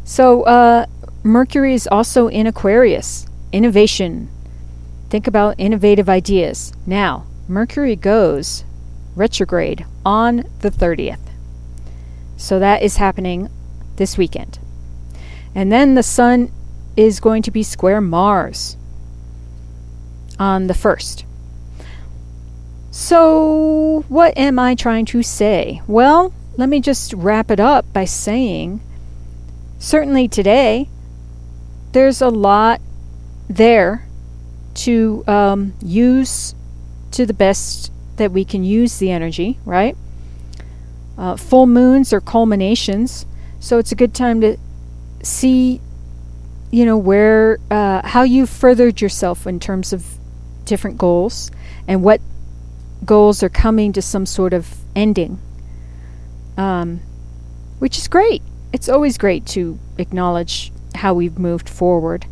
So, 0.05 0.43
uh, 0.45 0.87
Mercury 1.23 1.75
is 1.75 1.87
also 1.87 2.29
in 2.29 2.47
Aquarius. 2.47 3.27
Innovation. 3.53 4.29
Think 5.11 5.27
about 5.27 5.57
innovative 5.59 6.09
ideas. 6.09 6.73
Now, 6.87 7.27
Mercury 7.47 7.97
goes 7.97 8.65
retrograde 9.17 9.85
on 10.05 10.45
the 10.61 10.71
30th. 10.71 11.19
So 12.37 12.59
that 12.59 12.83
is 12.83 12.97
happening 12.97 13.51
this 13.97 14.17
weekend. 14.17 14.59
And 15.55 15.73
then 15.73 15.95
the 15.95 16.03
Sun 16.03 16.53
is 16.97 17.21
going 17.21 17.43
to 17.43 17.51
be 17.51 17.63
square 17.63 18.01
Mars 18.01 18.77
on 20.39 20.69
the 20.69 20.75
1st. 20.75 21.25
So, 22.91 24.05
what 24.09 24.37
am 24.39 24.59
I 24.59 24.75
trying 24.75 25.05
to 25.07 25.23
say? 25.23 25.83
Well, 25.87 26.33
let 26.59 26.69
me 26.69 26.81
just 26.81 27.15
wrap 27.15 27.53
it 27.53 27.61
up 27.61 27.91
by 27.93 28.05
saying 28.05 28.81
certainly 29.79 30.27
today, 30.27 30.89
there's 31.93 32.21
a 32.21 32.29
lot 32.29 32.81
there 33.49 34.05
to 34.75 35.23
um, 35.29 35.73
use 35.81 36.57
to 37.13 37.25
the 37.25 37.33
best 37.33 37.93
that 38.17 38.33
we 38.33 38.45
can 38.45 38.65
use 38.65 38.99
the 38.99 39.13
energy, 39.13 39.57
right? 39.65 39.97
Uh, 41.17 41.37
full 41.37 41.67
moons 41.67 42.13
are 42.13 42.21
culminations, 42.21 43.25
so 43.61 43.79
it's 43.79 43.93
a 43.93 43.97
good 43.97 44.13
time 44.13 44.41
to 44.41 44.57
see, 45.23 45.81
you 46.73 46.85
know, 46.85 46.99
where, 46.99 47.59
uh, 47.71 48.05
how 48.05 48.25
you've 48.25 48.51
furthered 48.51 49.01
yourself 49.01 49.47
in 49.47 49.61
terms 49.61 49.93
of 49.93 50.05
different 50.65 50.99
goals 50.99 51.53
and 51.87 52.03
what 52.03 52.21
goals 53.05 53.45
are 53.45 53.49
coming 53.49 53.93
to 53.93 54.03
some 54.03 54.27
sort 54.27 54.53
of 54.53 54.77
ending 54.97 55.39
um, 56.59 57.01
which 57.79 57.97
is 57.97 58.09
great. 58.09 58.43
It's 58.73 58.89
always 58.89 59.17
great 59.17 59.47
to 59.47 59.79
acknowledge 59.97 60.71
how 60.97 61.15
we've 61.15 61.39
moved 61.39 61.69
forward. 61.69 62.27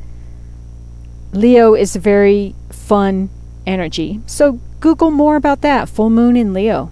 Leo 1.32 1.74
is 1.74 1.96
a 1.96 2.00
very 2.00 2.54
fun 2.70 3.30
energy, 3.66 4.20
so 4.26 4.60
Google 4.80 5.10
more 5.10 5.36
about 5.36 5.62
that 5.62 5.88
full 5.88 6.10
moon 6.10 6.36
in 6.36 6.52
Leo. 6.52 6.90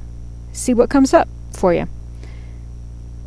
See 0.53 0.73
what 0.73 0.89
comes 0.89 1.13
up 1.13 1.29
for 1.53 1.75
you. 1.75 1.89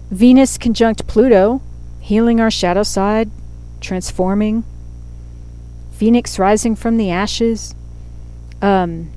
Venus 0.10 0.58
conjunct 0.58 1.06
Pluto, 1.08 1.62
healing 2.00 2.40
our 2.40 2.50
shadow 2.50 2.84
side, 2.84 3.30
transforming, 3.82 4.64
phoenix 5.92 6.40
rising 6.40 6.76
from 6.76 6.98
the 6.98 7.12
ashes, 7.12 7.76
um, 8.62 9.12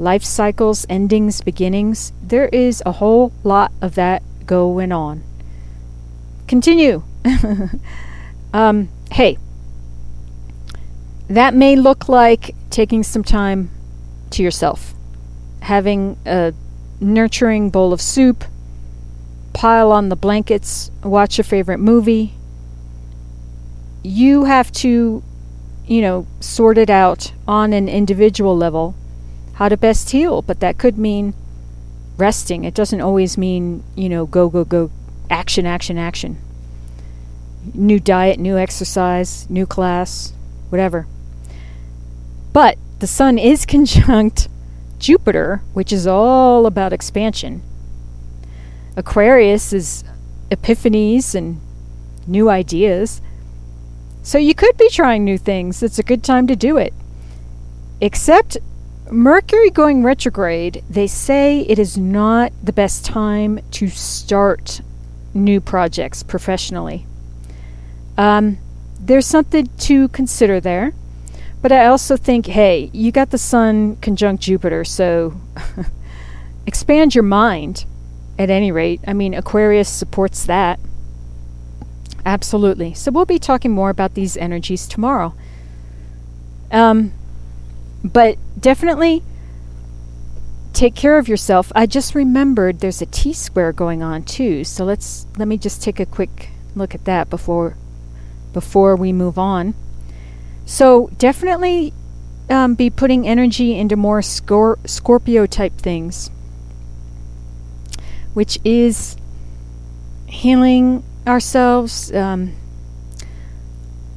life 0.00 0.24
cycles, 0.24 0.86
endings, 0.88 1.42
beginnings. 1.42 2.14
There 2.22 2.48
is 2.48 2.82
a 2.86 2.92
whole 2.92 3.32
lot 3.44 3.70
of 3.82 3.96
that 3.96 4.22
going 4.46 4.92
on. 4.92 5.22
Continue. 6.48 7.02
um, 8.54 8.88
hey, 9.12 9.36
that 11.28 11.52
may 11.52 11.76
look 11.76 12.08
like 12.08 12.54
taking 12.70 13.02
some 13.02 13.22
time 13.22 13.70
to 14.30 14.42
yourself, 14.42 14.94
having 15.60 16.18
a 16.24 16.54
nurturing 16.98 17.68
bowl 17.68 17.92
of 17.92 18.00
soup, 18.00 18.44
pile 19.52 19.92
on 19.92 20.08
the 20.08 20.16
blankets, 20.16 20.90
watch 21.04 21.36
your 21.36 21.44
favorite 21.44 21.78
movie. 21.78 22.32
You 24.02 24.44
have 24.44 24.72
to, 24.72 25.22
you 25.86 26.00
know, 26.00 26.26
sort 26.40 26.78
it 26.78 26.88
out 26.88 27.32
on 27.46 27.74
an 27.74 27.86
individual 27.86 28.56
level 28.56 28.94
how 29.60 29.68
to 29.68 29.76
best 29.76 30.08
heal, 30.08 30.40
but 30.40 30.60
that 30.60 30.78
could 30.78 30.96
mean 30.96 31.34
resting. 32.16 32.64
It 32.64 32.72
doesn't 32.72 33.02
always 33.02 33.36
mean, 33.36 33.84
you 33.94 34.08
know, 34.08 34.24
go, 34.24 34.48
go, 34.48 34.64
go, 34.64 34.90
action, 35.28 35.66
action, 35.66 35.98
action. 35.98 36.38
New 37.74 38.00
diet, 38.00 38.38
new 38.38 38.56
exercise, 38.56 39.48
new 39.50 39.66
class, 39.66 40.32
whatever. 40.70 41.06
But 42.54 42.78
the 43.00 43.06
sun 43.06 43.36
is 43.38 43.66
conjunct 43.74 44.48
Jupiter, 44.98 45.60
which 45.74 45.92
is 45.92 46.06
all 46.06 46.64
about 46.64 46.94
expansion. 46.94 47.60
Aquarius 48.96 49.74
is 49.74 50.04
epiphanies 50.50 51.34
and 51.34 51.60
new 52.26 52.48
ideas. 52.48 53.20
So 54.22 54.38
you 54.38 54.54
could 54.54 54.78
be 54.78 54.88
trying 54.88 55.22
new 55.22 55.36
things. 55.36 55.82
It's 55.82 55.98
a 55.98 56.02
good 56.02 56.24
time 56.24 56.46
to 56.46 56.56
do 56.56 56.78
it. 56.78 56.94
Except 58.00 58.56
Mercury 59.10 59.70
going 59.70 60.02
retrograde, 60.02 60.84
they 60.88 61.06
say 61.06 61.60
it 61.60 61.78
is 61.78 61.98
not 61.98 62.52
the 62.62 62.72
best 62.72 63.04
time 63.04 63.60
to 63.72 63.88
start 63.88 64.80
new 65.34 65.60
projects 65.60 66.22
professionally. 66.22 67.06
Um, 68.16 68.58
there's 69.00 69.26
something 69.26 69.68
to 69.78 70.08
consider 70.08 70.60
there. 70.60 70.92
But 71.62 71.72
I 71.72 71.86
also 71.86 72.16
think, 72.16 72.46
hey, 72.46 72.90
you 72.92 73.12
got 73.12 73.30
the 73.30 73.38
sun 73.38 73.96
conjunct 73.96 74.42
Jupiter, 74.42 74.84
so 74.84 75.34
expand 76.66 77.14
your 77.14 77.24
mind 77.24 77.84
at 78.38 78.48
any 78.48 78.72
rate. 78.72 79.00
I 79.06 79.12
mean, 79.12 79.34
Aquarius 79.34 79.88
supports 79.88 80.46
that. 80.46 80.80
Absolutely. 82.24 82.94
So 82.94 83.10
we'll 83.10 83.26
be 83.26 83.38
talking 83.38 83.72
more 83.72 83.90
about 83.90 84.14
these 84.14 84.36
energies 84.38 84.86
tomorrow. 84.86 85.34
Um, 86.70 87.12
but 88.02 88.38
definitely 88.60 89.22
take 90.72 90.94
care 90.94 91.18
of 91.18 91.28
yourself. 91.28 91.72
I 91.74 91.86
just 91.86 92.14
remembered 92.14 92.80
there's 92.80 93.02
a 93.02 93.06
T 93.06 93.32
square 93.32 93.72
going 93.72 94.02
on 94.02 94.22
too. 94.22 94.64
So 94.64 94.84
let's 94.84 95.26
let 95.36 95.48
me 95.48 95.58
just 95.58 95.82
take 95.82 96.00
a 96.00 96.06
quick 96.06 96.50
look 96.74 96.94
at 96.94 97.04
that 97.04 97.28
before 97.28 97.76
before 98.52 98.96
we 98.96 99.12
move 99.12 99.38
on. 99.38 99.74
So 100.64 101.10
definitely 101.18 101.92
um, 102.48 102.74
be 102.74 102.90
putting 102.90 103.26
energy 103.26 103.76
into 103.76 103.96
more 103.96 104.20
Scor- 104.20 104.78
Scorpio 104.88 105.46
type 105.46 105.72
things, 105.76 106.30
which 108.34 108.58
is 108.64 109.16
healing 110.26 111.04
ourselves. 111.26 112.12
Um, 112.12 112.54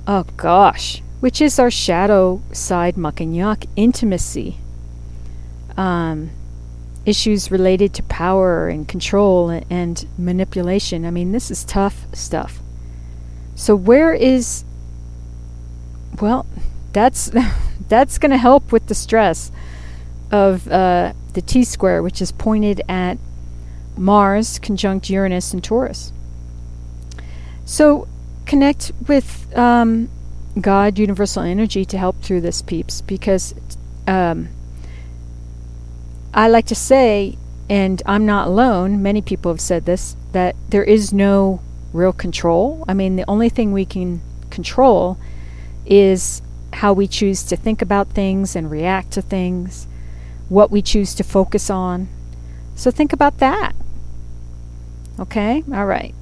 oh 0.08 0.26
gosh, 0.38 1.02
which 1.24 1.40
is 1.40 1.58
our 1.58 1.72
shadow 1.72 2.42
side 2.52 2.96
yuck 2.96 3.66
intimacy. 3.78 4.58
Um, 5.78 6.32
issues 7.06 7.50
related 7.50 7.94
to 7.94 8.04
power 8.04 8.68
and 8.68 8.86
control 8.90 9.50
and, 9.50 9.66
and 9.70 10.06
manipulation. 10.18 11.06
I 11.06 11.12
mean, 11.12 11.32
this 11.32 11.50
is 11.50 11.64
tough 11.64 12.08
stuff. 12.14 12.60
So 13.56 13.74
where 13.74 14.14
is 14.14 14.66
well, 16.20 16.46
that's 16.92 17.32
that's 17.88 18.18
going 18.18 18.32
to 18.32 18.38
help 18.38 18.74
with 18.74 18.88
the 18.88 18.96
stress 18.96 19.50
of 20.30 20.68
uh, 20.68 21.14
the 21.36 21.42
T 21.42 21.64
square, 21.64 22.04
which 22.04 22.22
is 22.22 22.34
pointed 22.34 22.82
at 22.90 23.18
Mars 23.96 24.60
conjunct 24.60 25.10
Uranus 25.10 25.54
and 25.54 25.64
Taurus. 25.64 26.12
So 27.64 28.10
connect 28.46 28.92
with 29.08 29.58
um, 29.58 30.10
God, 30.60 31.00
universal 31.00 31.44
energy, 31.44 31.86
to 31.86 31.98
help 31.98 32.22
through 32.22 32.42
this, 32.42 32.62
peeps, 32.62 33.02
because 33.02 33.56
um, 34.08 34.50
I 36.34 36.48
like 36.48 36.66
to 36.68 36.76
say, 36.76 37.38
and 37.70 38.02
I'm 38.06 38.26
not 38.26 38.48
alone, 38.48 39.02
many 39.02 39.22
people 39.22 39.52
have 39.52 39.62
said 39.62 39.86
this, 39.86 40.16
that 40.32 40.56
there 40.70 40.84
is 40.84 41.14
no 41.14 41.62
real 41.92 42.14
control. 42.14 42.84
I 42.88 42.94
mean, 42.94 43.16
the 43.16 43.26
only 43.28 43.50
thing 43.50 43.72
we 43.72 43.86
can 43.86 44.22
control 44.50 45.18
is 45.86 46.42
how 46.74 46.94
we 46.94 47.08
choose 47.08 47.44
to 47.44 47.56
think 47.56 47.82
about 47.82 48.10
things 48.10 48.56
and 48.56 48.70
react 48.70 49.12
to 49.12 49.22
things, 49.22 49.88
what 50.50 50.72
we 50.72 50.82
choose 50.82 51.16
to 51.16 51.24
focus 51.24 51.70
on. 51.70 52.10
So 52.76 52.92
think 52.92 53.14
about 53.14 53.38
that. 53.40 53.74
Okay? 55.20 55.64
All 55.72 55.86
right. 55.86 56.16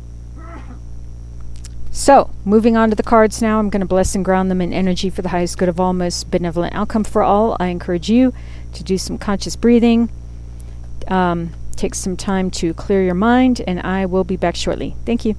So, 1.94 2.30
moving 2.46 2.78
on 2.78 2.90
to 2.90 2.96
the 2.96 3.04
cards 3.04 3.42
now, 3.42 3.60
I'm 3.60 3.70
going 3.70 3.82
to 3.82 3.86
bless 3.86 4.16
and 4.16 4.24
ground 4.24 4.50
them 4.50 4.62
in 4.62 4.72
energy 4.72 5.10
for 5.10 5.22
the 5.22 5.30
highest 5.30 5.58
good 5.58 5.68
of 5.68 5.78
all, 5.78 5.92
most 5.92 6.32
benevolent 6.32 6.74
outcome 6.74 7.04
for 7.04 7.22
all. 7.22 7.58
I 7.60 7.68
encourage 7.68 8.10
you 8.10 8.34
to 8.74 8.84
do 8.84 8.98
some 8.98 9.18
conscious 9.18 9.58
breathing, 9.58 10.10
um, 11.10 11.52
take 11.76 11.94
some 11.94 12.16
time 12.16 12.50
to 12.52 12.74
clear 12.74 13.04
your 13.04 13.14
mind, 13.14 13.62
and 13.68 13.82
I 13.82 14.06
will 14.06 14.24
be 14.24 14.38
back 14.38 14.56
shortly. 14.56 14.96
Thank 15.06 15.26
you. 15.26 15.36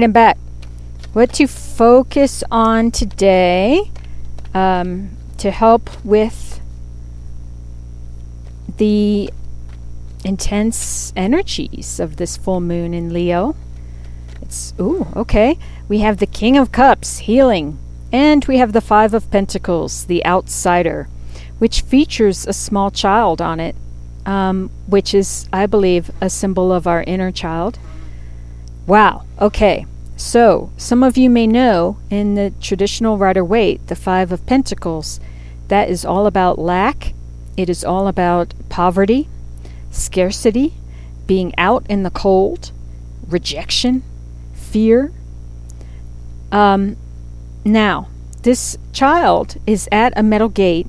Right, 0.00 0.04
I'm 0.04 0.12
back. 0.12 0.38
What 1.12 1.34
to 1.34 1.46
focus 1.46 2.42
on 2.50 2.90
today 2.90 3.90
um, 4.54 5.10
to 5.36 5.50
help 5.50 5.90
with 6.04 6.60
the 8.78 9.30
intense 10.24 11.12
energies 11.16 12.00
of 12.00 12.16
this 12.16 12.38
full 12.38 12.60
moon 12.60 12.94
in 12.94 13.12
Leo. 13.12 13.54
It's, 14.40 14.72
ooh, 14.80 15.06
okay. 15.14 15.58
We 15.88 15.98
have 15.98 16.16
the 16.16 16.26
King 16.26 16.56
of 16.56 16.72
Cups, 16.72 17.18
healing. 17.18 17.78
And 18.10 18.44
we 18.46 18.56
have 18.56 18.72
the 18.72 18.80
Five 18.80 19.12
of 19.12 19.30
Pentacles, 19.30 20.06
the 20.06 20.24
outsider, 20.24 21.08
which 21.58 21.82
features 21.82 22.46
a 22.46 22.52
small 22.52 22.90
child 22.90 23.42
on 23.42 23.60
it, 23.60 23.76
um, 24.24 24.70
which 24.86 25.12
is, 25.14 25.46
I 25.52 25.66
believe, 25.66 26.10
a 26.22 26.30
symbol 26.30 26.72
of 26.72 26.86
our 26.86 27.02
inner 27.02 27.30
child. 27.30 27.78
Wow. 28.90 29.22
Okay. 29.40 29.86
So, 30.16 30.72
some 30.76 31.04
of 31.04 31.16
you 31.16 31.30
may 31.30 31.46
know 31.46 31.98
in 32.10 32.34
the 32.34 32.52
traditional 32.60 33.18
Rider 33.18 33.44
Waite, 33.44 33.86
the 33.86 33.94
Five 33.94 34.32
of 34.32 34.44
Pentacles, 34.46 35.20
that 35.68 35.88
is 35.88 36.04
all 36.04 36.26
about 36.26 36.58
lack. 36.58 37.14
It 37.56 37.70
is 37.70 37.84
all 37.84 38.08
about 38.08 38.52
poverty, 38.68 39.28
scarcity, 39.92 40.74
being 41.28 41.56
out 41.56 41.86
in 41.88 42.02
the 42.02 42.10
cold, 42.10 42.72
rejection, 43.28 44.02
fear. 44.54 45.12
Um, 46.50 46.96
now, 47.64 48.08
this 48.42 48.76
child 48.92 49.56
is 49.68 49.88
at 49.92 50.12
a 50.16 50.24
metal 50.24 50.48
gate, 50.48 50.88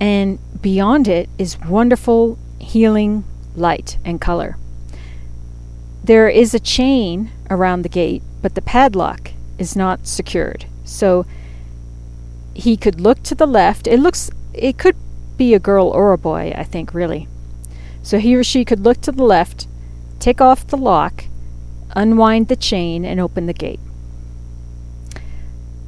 and 0.00 0.40
beyond 0.60 1.06
it 1.06 1.30
is 1.38 1.56
wonderful 1.60 2.36
healing 2.58 3.22
light 3.54 3.96
and 4.04 4.20
color. 4.20 4.56
There 6.08 6.30
is 6.30 6.54
a 6.54 6.58
chain 6.58 7.30
around 7.50 7.82
the 7.82 7.90
gate, 7.90 8.22
but 8.40 8.54
the 8.54 8.62
padlock 8.62 9.32
is 9.58 9.76
not 9.76 10.06
secured. 10.06 10.64
So 10.82 11.26
he 12.54 12.78
could 12.78 12.98
look 12.98 13.22
to 13.24 13.34
the 13.34 13.44
left. 13.44 13.86
It 13.86 14.00
looks 14.00 14.30
it 14.54 14.78
could 14.78 14.96
be 15.36 15.52
a 15.52 15.58
girl 15.58 15.88
or 15.88 16.14
a 16.14 16.16
boy, 16.16 16.54
I 16.56 16.64
think 16.64 16.94
really. 16.94 17.28
So 18.02 18.18
he 18.18 18.34
or 18.34 18.42
she 18.42 18.64
could 18.64 18.80
look 18.80 19.02
to 19.02 19.12
the 19.12 19.22
left, 19.22 19.68
take 20.18 20.40
off 20.40 20.66
the 20.66 20.78
lock, 20.78 21.24
unwind 21.94 22.48
the 22.48 22.56
chain 22.56 23.04
and 23.04 23.20
open 23.20 23.44
the 23.44 23.52
gate. 23.52 23.80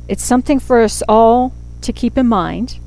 It's 0.06 0.22
something 0.22 0.60
for 0.60 0.82
us 0.82 1.02
all 1.08 1.54
to 1.80 1.94
keep 1.94 2.18
in 2.18 2.26
mind 2.26 2.78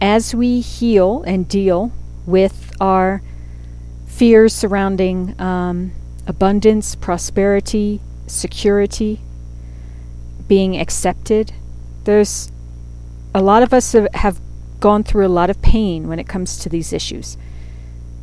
as 0.00 0.34
we 0.34 0.58
heal 0.58 1.22
and 1.22 1.48
deal 1.48 1.92
with 2.26 2.72
our 2.80 3.22
fears 4.06 4.52
surrounding 4.52 5.40
um, 5.40 5.92
abundance, 6.28 6.94
prosperity, 6.94 8.00
security, 8.28 9.18
being 10.46 10.78
accepted. 10.78 11.52
There's 12.04 12.52
a 13.34 13.42
lot 13.42 13.62
of 13.62 13.72
us 13.72 13.96
have 14.14 14.40
gone 14.78 15.02
through 15.02 15.26
a 15.26 15.28
lot 15.28 15.50
of 15.50 15.60
pain 15.60 16.06
when 16.06 16.18
it 16.18 16.28
comes 16.28 16.58
to 16.58 16.68
these 16.68 16.92
issues. 16.92 17.36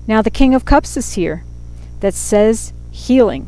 Now, 0.08 0.22
the 0.22 0.30
King 0.30 0.54
of 0.54 0.66
Cups 0.66 0.96
is 0.96 1.14
here 1.14 1.44
that 2.00 2.14
says 2.14 2.74
healing. 2.92 3.48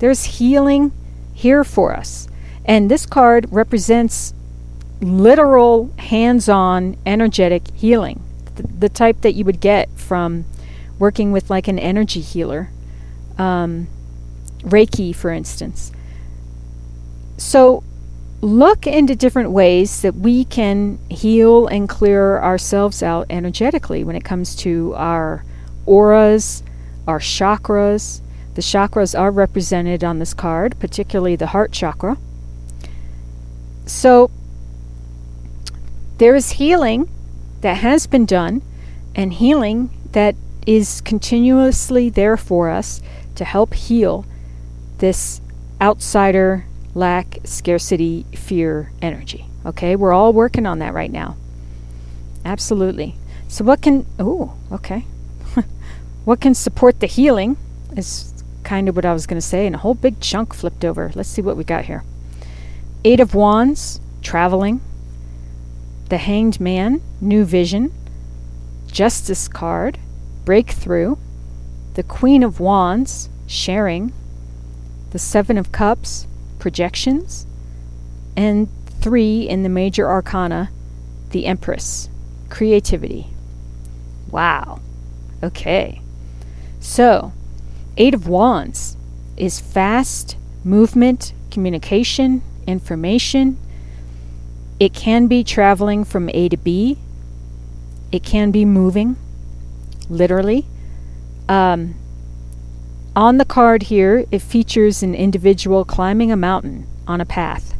There's 0.00 0.24
healing 0.24 0.92
here 1.32 1.64
for 1.64 1.94
us. 1.94 2.28
And 2.64 2.90
this 2.90 3.06
card 3.06 3.46
represents 3.50 4.34
literal, 5.00 5.92
hands 5.98 6.48
on, 6.48 6.96
energetic 7.06 7.72
healing, 7.74 8.22
the, 8.56 8.62
the, 8.62 8.88
type 8.88 9.20
that 9.22 9.32
you 9.32 9.44
would 9.44 9.60
get 9.60 9.88
from 9.96 10.44
working 10.98 11.32
with 11.32 11.50
like 11.50 11.66
an 11.66 11.78
energy 11.78 12.20
healer, 12.20 12.70
um, 13.38 13.88
Reiki, 14.62 15.14
for 15.14 15.30
instance. 15.30 15.92
So, 17.36 17.82
look 18.40 18.86
into 18.86 19.14
different 19.14 19.50
ways 19.50 20.02
that 20.02 20.14
we 20.14 20.44
can 20.44 20.98
heal 21.08 21.66
and 21.66 21.88
clear 21.88 22.40
ourselves 22.40 23.02
out 23.02 23.26
energetically 23.30 24.02
when 24.04 24.16
it 24.16 24.24
comes 24.24 24.56
to 24.56 24.94
our 24.96 25.44
auras, 25.86 26.62
our 27.06 27.18
chakras. 27.18 28.20
The 28.54 28.62
chakras 28.62 29.18
are 29.18 29.30
represented 29.30 30.04
on 30.04 30.18
this 30.18 30.34
card, 30.34 30.78
particularly 30.78 31.36
the 31.36 31.48
heart 31.48 31.72
chakra. 31.72 32.18
So, 33.86 34.30
there 36.18 36.34
is 36.34 36.52
healing 36.52 37.10
that 37.62 37.78
has 37.78 38.06
been 38.06 38.26
done 38.26 38.62
and 39.14 39.32
healing 39.32 39.90
that 40.12 40.36
is 40.66 41.00
continuously 41.00 42.08
there 42.08 42.36
for 42.36 42.70
us 42.70 43.00
to 43.36 43.44
help 43.44 43.74
heal 43.74 44.24
this 44.98 45.40
outsider 45.80 46.66
lack, 46.94 47.38
scarcity, 47.44 48.26
fear 48.34 48.92
energy. 49.00 49.46
Okay, 49.64 49.96
we're 49.96 50.12
all 50.12 50.32
working 50.32 50.66
on 50.66 50.78
that 50.80 50.94
right 50.94 51.10
now. 51.10 51.36
Absolutely. 52.44 53.16
So, 53.48 53.64
what 53.64 53.82
can, 53.82 54.06
oh, 54.18 54.54
okay. 54.70 55.04
what 56.24 56.40
can 56.40 56.54
support 56.54 57.00
the 57.00 57.06
healing 57.06 57.56
is 57.96 58.32
kind 58.64 58.88
of 58.88 58.96
what 58.96 59.04
I 59.04 59.12
was 59.12 59.26
going 59.26 59.40
to 59.40 59.46
say, 59.46 59.66
and 59.66 59.74
a 59.74 59.78
whole 59.78 59.94
big 59.94 60.20
chunk 60.20 60.54
flipped 60.54 60.84
over. 60.84 61.12
Let's 61.14 61.28
see 61.28 61.42
what 61.42 61.56
we 61.56 61.64
got 61.64 61.84
here. 61.84 62.04
Eight 63.04 63.20
of 63.20 63.34
Wands, 63.34 64.00
traveling. 64.22 64.80
The 66.08 66.18
Hanged 66.18 66.60
Man, 66.60 67.00
new 67.20 67.44
vision. 67.44 67.92
Justice 68.86 69.48
card, 69.48 69.98
breakthrough. 70.44 71.16
The 71.94 72.02
Queen 72.02 72.42
of 72.42 72.58
Wands, 72.58 73.28
sharing. 73.46 74.12
The 75.10 75.18
Seven 75.18 75.58
of 75.58 75.72
Cups, 75.72 76.26
projections. 76.58 77.46
And 78.36 78.68
three 79.00 79.48
in 79.48 79.62
the 79.62 79.68
major 79.68 80.08
arcana, 80.08 80.70
the 81.30 81.44
Empress, 81.46 82.08
creativity. 82.48 83.26
Wow. 84.30 84.80
Okay. 85.42 86.00
So, 86.80 87.32
Eight 87.98 88.14
of 88.14 88.26
Wands 88.26 88.96
is 89.36 89.60
fast 89.60 90.36
movement, 90.64 91.34
communication, 91.50 92.42
information. 92.66 93.58
It 94.80 94.94
can 94.94 95.26
be 95.26 95.44
traveling 95.44 96.04
from 96.04 96.30
A 96.32 96.48
to 96.48 96.56
B. 96.56 96.96
It 98.10 98.22
can 98.22 98.50
be 98.50 98.64
moving, 98.64 99.16
literally. 100.08 100.66
Um, 101.52 101.96
on 103.14 103.36
the 103.36 103.44
card 103.44 103.82
here, 103.82 104.24
it 104.30 104.40
features 104.40 105.02
an 105.02 105.14
individual 105.14 105.84
climbing 105.84 106.32
a 106.32 106.36
mountain 106.36 106.86
on 107.06 107.20
a 107.20 107.26
path 107.26 107.74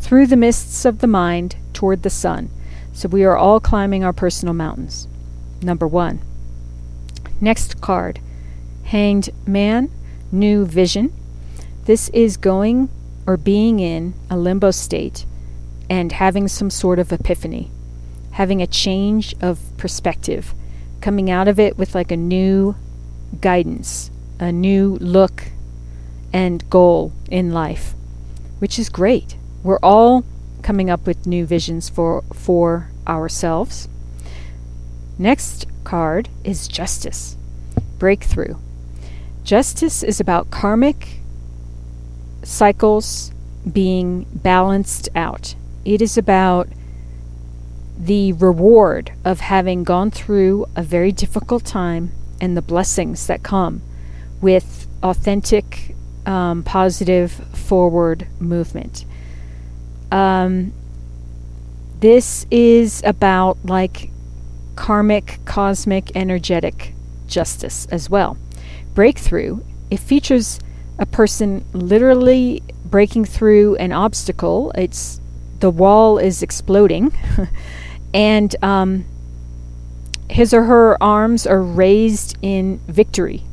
through 0.00 0.26
the 0.26 0.36
mists 0.36 0.84
of 0.84 0.98
the 0.98 1.06
mind 1.06 1.54
toward 1.72 2.02
the 2.02 2.10
sun. 2.10 2.50
So 2.92 3.08
we 3.08 3.22
are 3.22 3.36
all 3.36 3.60
climbing 3.60 4.02
our 4.02 4.12
personal 4.12 4.52
mountains. 4.52 5.06
Number 5.62 5.86
one. 5.86 6.22
Next 7.40 7.80
card 7.80 8.18
Hanged 8.82 9.30
Man, 9.46 9.92
New 10.32 10.66
Vision. 10.66 11.12
This 11.84 12.08
is 12.08 12.36
going 12.36 12.88
or 13.28 13.36
being 13.36 13.78
in 13.78 14.14
a 14.28 14.36
limbo 14.36 14.72
state 14.72 15.24
and 15.88 16.10
having 16.10 16.48
some 16.48 16.68
sort 16.68 16.98
of 16.98 17.12
epiphany, 17.12 17.70
having 18.32 18.60
a 18.60 18.66
change 18.66 19.36
of 19.40 19.60
perspective, 19.76 20.52
coming 21.00 21.30
out 21.30 21.46
of 21.46 21.60
it 21.60 21.78
with 21.78 21.94
like 21.94 22.10
a 22.10 22.16
new 22.16 22.74
guidance, 23.34 24.10
a 24.38 24.50
new 24.50 24.96
look 25.00 25.44
and 26.32 26.68
goal 26.70 27.12
in 27.30 27.52
life, 27.52 27.94
which 28.58 28.78
is 28.78 28.88
great. 28.88 29.36
We're 29.62 29.78
all 29.82 30.24
coming 30.62 30.90
up 30.90 31.06
with 31.06 31.26
new 31.26 31.46
visions 31.46 31.88
for 31.88 32.22
for 32.32 32.90
ourselves. 33.06 33.88
Next 35.18 35.66
card 35.84 36.28
is 36.42 36.66
justice. 36.66 37.36
Breakthrough. 37.98 38.56
Justice 39.44 40.02
is 40.02 40.20
about 40.20 40.50
karmic 40.50 41.20
cycles 42.42 43.30
being 43.70 44.26
balanced 44.34 45.08
out. 45.14 45.54
It 45.84 46.02
is 46.02 46.18
about 46.18 46.68
the 47.96 48.32
reward 48.32 49.12
of 49.24 49.40
having 49.40 49.84
gone 49.84 50.10
through 50.10 50.66
a 50.74 50.82
very 50.82 51.12
difficult 51.12 51.64
time 51.64 52.10
and 52.44 52.56
the 52.56 52.62
blessings 52.62 53.26
that 53.26 53.42
come 53.42 53.82
with 54.40 54.86
authentic, 55.02 55.94
um, 56.26 56.62
positive 56.62 57.32
forward 57.32 58.26
movement. 58.38 59.04
Um, 60.12 60.72
this 62.00 62.46
is 62.50 63.02
about 63.04 63.58
like 63.64 64.10
karmic, 64.76 65.38
cosmic, 65.44 66.14
energetic 66.14 66.94
justice 67.26 67.86
as 67.90 68.10
well 68.10 68.36
breakthrough, 68.94 69.60
it 69.90 69.98
features 69.98 70.60
a 70.98 71.06
person 71.06 71.64
literally 71.72 72.62
breaking 72.84 73.24
through 73.24 73.76
an 73.76 73.92
obstacle. 73.92 74.70
It's 74.76 75.20
the 75.58 75.70
wall 75.70 76.18
is 76.18 76.42
exploding, 76.42 77.12
and 78.14 78.54
um, 78.62 79.04
his 80.34 80.52
or 80.52 80.64
her 80.64 81.00
arms 81.00 81.46
are 81.46 81.62
raised 81.62 82.36
in 82.42 82.78
victory. 82.88 83.44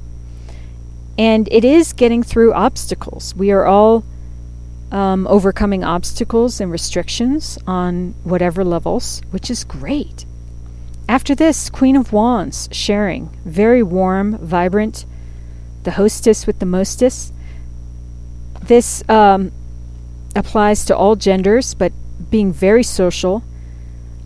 And 1.15 1.47
it 1.51 1.63
is 1.63 1.93
getting 1.93 2.23
through 2.23 2.53
obstacles. 2.53 3.35
We 3.35 3.51
are 3.51 3.67
all 3.67 4.03
um, 4.91 5.27
overcoming 5.27 5.83
obstacles 5.83 6.59
and 6.59 6.71
restrictions 6.71 7.59
on 7.67 8.15
whatever 8.23 8.65
levels, 8.65 9.21
which 9.29 9.51
is 9.51 9.63
great. 9.63 10.25
After 11.07 11.35
this, 11.35 11.69
Queen 11.69 11.95
of 11.95 12.13
Wands 12.13 12.67
sharing, 12.71 13.29
very 13.45 13.83
warm, 13.83 14.39
vibrant, 14.39 15.05
the 15.83 15.91
hostess 15.91 16.47
with 16.47 16.57
the 16.57 16.65
mostess. 16.65 17.31
This 18.63 19.07
um, 19.07 19.51
applies 20.35 20.83
to 20.85 20.97
all 20.97 21.15
genders, 21.15 21.75
but 21.75 21.93
being 22.31 22.51
very 22.51 22.81
social, 22.81 23.43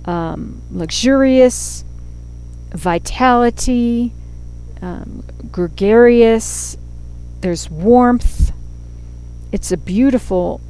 um, 0.05 0.61
luxurious, 0.71 1.83
vitality, 2.75 4.13
um, 4.81 5.23
gregarious, 5.51 6.77
there's 7.41 7.69
warmth. 7.69 8.51
It's 9.51 9.71
a 9.71 9.77
beautiful 9.77 10.61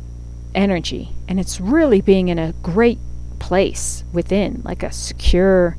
energy, 0.53 1.09
and 1.27 1.39
it's 1.39 1.59
really 1.59 2.01
being 2.01 2.27
in 2.27 2.39
a 2.39 2.53
great 2.61 2.99
place 3.39 4.03
within, 4.11 4.61
like 4.63 4.83
a 4.83 4.91
secure, 4.91 5.77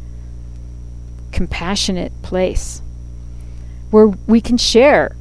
compassionate 1.33 2.12
place 2.23 2.83
where 3.91 4.07
we 4.07 4.41
can 4.41 4.57
share. 4.57 5.15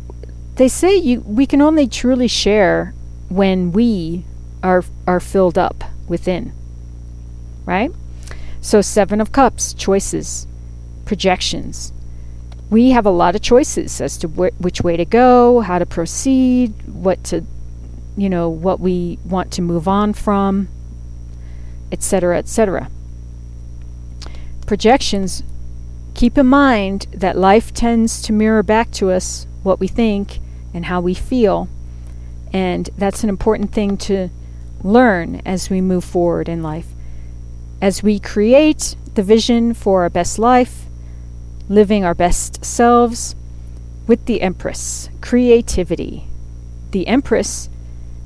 They 0.56 0.68
say 0.68 0.96
you 0.96 1.22
we 1.22 1.46
can 1.46 1.62
only 1.62 1.88
truly 1.88 2.28
share 2.28 2.94
when 3.30 3.72
we 3.72 4.26
are 4.64 4.84
are 5.06 5.20
filled 5.20 5.58
up 5.58 5.84
within. 6.08 6.54
Right? 7.66 7.92
So 8.62 8.82
7 8.82 9.22
of 9.22 9.32
cups, 9.32 9.74
choices, 9.74 10.48
projections. 11.06 11.94
We 12.70 12.92
have 12.92 13.06
a 13.06 13.12
lot 13.12 13.36
of 13.36 13.42
choices 13.42 14.02
as 14.02 14.18
to 14.18 14.28
wh- 14.28 14.62
which 14.62 14.82
way 14.82 14.98
to 14.98 15.06
go, 15.06 15.62
how 15.62 15.80
to 15.80 15.86
proceed, 15.86 16.74
what 16.88 17.24
to 17.26 17.46
you 18.18 18.30
know, 18.30 18.50
what 18.50 18.80
we 18.80 19.20
want 19.26 19.52
to 19.52 19.62
move 19.62 19.88
on 19.88 20.14
from, 20.14 20.70
etc., 21.92 22.38
etc. 22.38 22.90
Projections 24.66 25.44
Keep 26.16 26.38
in 26.38 26.48
mind 26.48 27.08
that 27.12 27.38
life 27.38 27.74
tends 27.74 28.22
to 28.22 28.32
mirror 28.32 28.64
back 28.64 28.90
to 28.92 29.12
us 29.12 29.48
what 29.64 29.82
we 29.82 29.88
think 29.88 30.40
and 30.74 30.86
how 30.86 31.02
we 31.02 31.14
feel. 31.14 31.68
And 32.54 32.90
that's 32.98 33.22
an 33.24 33.30
important 33.30 33.74
thing 33.74 33.98
to 33.98 34.30
learn 34.82 35.42
as 35.46 35.70
we 35.70 35.82
move 35.82 36.06
forward 36.06 36.48
in 36.48 36.64
life. 36.64 36.88
As 37.82 38.02
we 38.02 38.18
create 38.18 38.96
the 39.16 39.24
vision 39.24 39.74
for 39.74 40.04
our 40.04 40.10
best 40.10 40.40
life, 40.40 40.85
living 41.70 42.04
our 42.04 42.14
best 42.14 42.64
selves 42.64 43.36
with 44.08 44.26
the 44.26 44.42
Empress, 44.42 45.10
creativity. 45.22 46.26
The 46.92 47.08
Empress, 47.08 47.70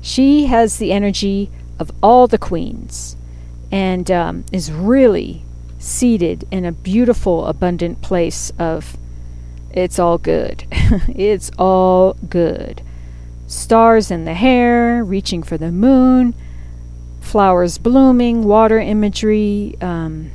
she 0.00 0.46
has 0.46 0.78
the 0.78 0.92
energy 0.92 1.50
of 1.78 1.90
all 2.02 2.26
the 2.26 2.38
queens 2.38 3.16
and 3.72 4.10
um, 4.10 4.44
is 4.52 4.70
really 4.70 5.42
seated 5.78 6.46
in 6.50 6.64
a 6.64 6.72
beautiful, 6.72 7.46
abundant 7.46 8.02
place 8.02 8.52
of 8.58 8.96
it's 9.70 9.98
all 9.98 10.18
good. 10.18 10.64
it's 11.08 11.50
all 11.58 12.14
good. 12.28 12.82
Stars 13.46 14.10
in 14.10 14.24
the 14.24 14.34
hair, 14.34 15.02
reaching 15.02 15.42
for 15.42 15.56
the 15.56 15.72
moon, 15.72 16.34
flowers 17.20 17.78
blooming, 17.78 18.44
water 18.44 18.78
imagery, 18.78 19.76
um, 19.80 20.30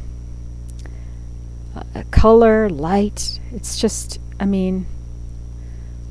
uh, 1.95 2.03
color, 2.11 2.69
light. 2.69 3.39
It's 3.53 3.79
just, 3.79 4.19
I 4.37 4.45
mean, 4.45 4.85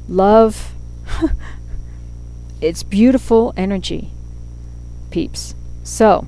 love. 0.09 0.75
it's 2.61 2.83
beautiful 2.83 3.53
energy, 3.55 4.11
peeps. 5.11 5.55
So, 5.83 6.27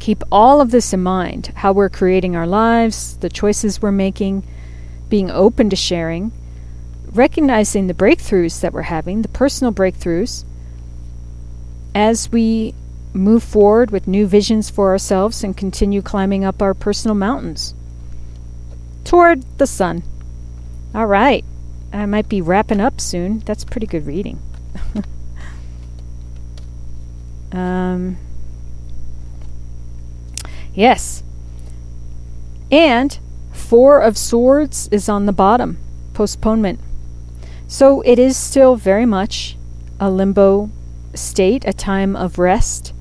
keep 0.00 0.24
all 0.32 0.60
of 0.60 0.72
this 0.72 0.92
in 0.92 1.02
mind 1.02 1.52
how 1.54 1.72
we're 1.72 1.88
creating 1.88 2.34
our 2.34 2.48
lives, 2.48 3.16
the 3.18 3.28
choices 3.28 3.80
we're 3.80 3.92
making, 3.92 4.44
being 5.08 5.30
open 5.30 5.70
to 5.70 5.76
sharing, 5.76 6.32
recognizing 7.12 7.86
the 7.86 7.94
breakthroughs 7.94 8.60
that 8.60 8.72
we're 8.72 8.82
having, 8.82 9.22
the 9.22 9.28
personal 9.28 9.72
breakthroughs, 9.72 10.44
as 11.94 12.32
we 12.32 12.74
move 13.12 13.44
forward 13.44 13.92
with 13.92 14.08
new 14.08 14.26
visions 14.26 14.68
for 14.68 14.90
ourselves 14.90 15.44
and 15.44 15.56
continue 15.56 16.02
climbing 16.02 16.44
up 16.44 16.60
our 16.60 16.74
personal 16.74 17.14
mountains 17.14 17.72
toward 19.04 19.42
the 19.58 19.66
sun. 19.66 20.02
All 20.94 21.06
right. 21.06 21.44
I 21.92 22.06
might 22.06 22.28
be 22.28 22.40
wrapping 22.40 22.80
up 22.80 23.00
soon. 23.00 23.40
That's 23.40 23.64
pretty 23.64 23.86
good 23.86 24.06
reading. 24.06 24.40
um, 27.52 28.16
Yes. 30.74 31.22
And 32.70 33.16
Four 33.52 34.00
of 34.00 34.18
Swords 34.18 34.88
is 34.90 35.08
on 35.08 35.26
the 35.26 35.32
bottom, 35.32 35.78
postponement. 36.12 36.80
So 37.68 38.02
it 38.02 38.18
is 38.18 38.36
still 38.36 38.76
very 38.76 39.06
much 39.06 39.56
a 40.00 40.10
limbo 40.10 40.70
state, 41.14 41.64
a 41.64 41.72
time 41.72 42.16
of 42.16 42.38
rest, 42.38 42.92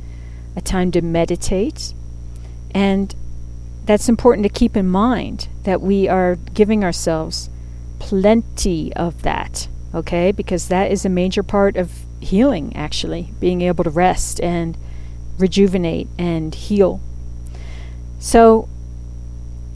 a 0.56 0.62
time 0.62 0.92
to 0.92 1.02
meditate. 1.02 1.94
And 2.74 3.14
that's 3.86 4.10
important 4.10 4.44
to 4.44 4.50
keep 4.50 4.78
in 4.78 4.88
mind 4.88 5.48
that 5.64 5.82
we 5.82 6.08
are 6.08 6.36
giving 6.54 6.84
ourselves 6.84 7.50
plenty 8.00 8.94
of 8.96 9.22
that, 9.24 9.68
okay? 9.94 10.32
Because 10.32 10.68
that 10.68 10.92
is 10.92 11.06
a 11.06 11.10
major 11.10 11.44
part 11.44 11.78
of 11.78 11.92
healing, 12.20 12.76
actually, 12.76 13.34
being 13.40 13.62
able 13.62 13.84
to 13.84 13.90
rest 13.90 14.40
and 14.42 14.78
rejuvenate 15.38 16.08
and 16.18 16.54
heal 16.54 17.02
so, 18.24 18.70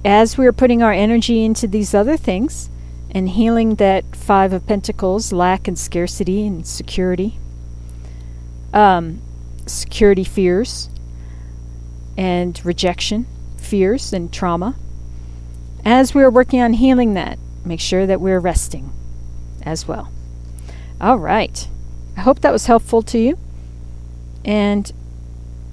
as 0.05 0.37
we're 0.37 0.53
putting 0.53 0.81
our 0.81 0.93
energy 0.93 1.43
into 1.43 1.67
these 1.67 1.93
other 1.93 2.15
things 2.15 2.69
and 3.11 3.27
healing 3.27 3.75
that 3.75 4.15
Five 4.15 4.53
of 4.53 4.65
Pentacles, 4.65 5.33
lack 5.33 5.67
and 5.67 5.77
scarcity 5.77 6.47
and 6.47 6.65
security, 6.65 7.37
um, 8.73 9.21
security 9.65 10.23
fears, 10.23 10.87
and 12.17 12.65
rejection 12.65 13.27
fears 13.67 14.13
and 14.13 14.31
trauma, 14.31 14.75
as 15.85 16.15
we're 16.15 16.29
working 16.29 16.61
on 16.61 16.73
healing 16.73 17.13
that, 17.13 17.37
make 17.65 17.79
sure 17.79 18.05
that 18.05 18.21
we're 18.21 18.39
resting 18.39 18.91
as 19.63 19.87
well. 19.87 20.11
All 20.99 21.19
right. 21.19 21.67
I 22.15 22.21
hope 22.21 22.39
that 22.41 22.51
was 22.51 22.65
helpful 22.65 23.01
to 23.03 23.19
you. 23.19 23.37
And 24.43 24.91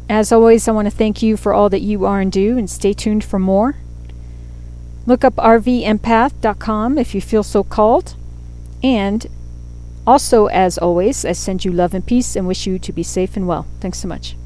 as 0.09 0.33
always, 0.33 0.69
I 0.69 0.73
want 0.73 0.87
to 0.87 0.97
thank 0.97 1.23
you 1.23 1.37
for 1.37 1.55
all 1.55 1.71
that 1.71 1.81
you 1.81 2.05
are 2.05 2.21
and 2.21 2.31
do, 2.31 2.59
and 2.59 2.69
stay 2.69 2.93
tuned 2.93 3.25
for 3.25 3.39
more. 3.39 3.77
Look 5.07 5.25
up 5.25 5.37
rvempath.com 5.37 6.99
if 6.99 7.15
you 7.15 7.21
feel 7.21 7.43
so 7.43 7.63
called. 7.63 8.17
And 8.83 9.27
also, 10.07 10.47
as 10.47 10.77
always, 10.77 11.25
I 11.25 11.33
send 11.33 11.65
you 11.65 11.73
love 11.73 11.95
and 11.95 12.05
peace 12.05 12.37
and 12.37 12.47
wish 12.47 12.67
you 12.67 12.79
to 12.79 12.93
be 12.93 13.03
safe 13.03 13.37
and 13.37 13.47
well. 13.47 13.67
Thanks 13.81 13.99
so 13.99 14.09
much. 14.09 14.37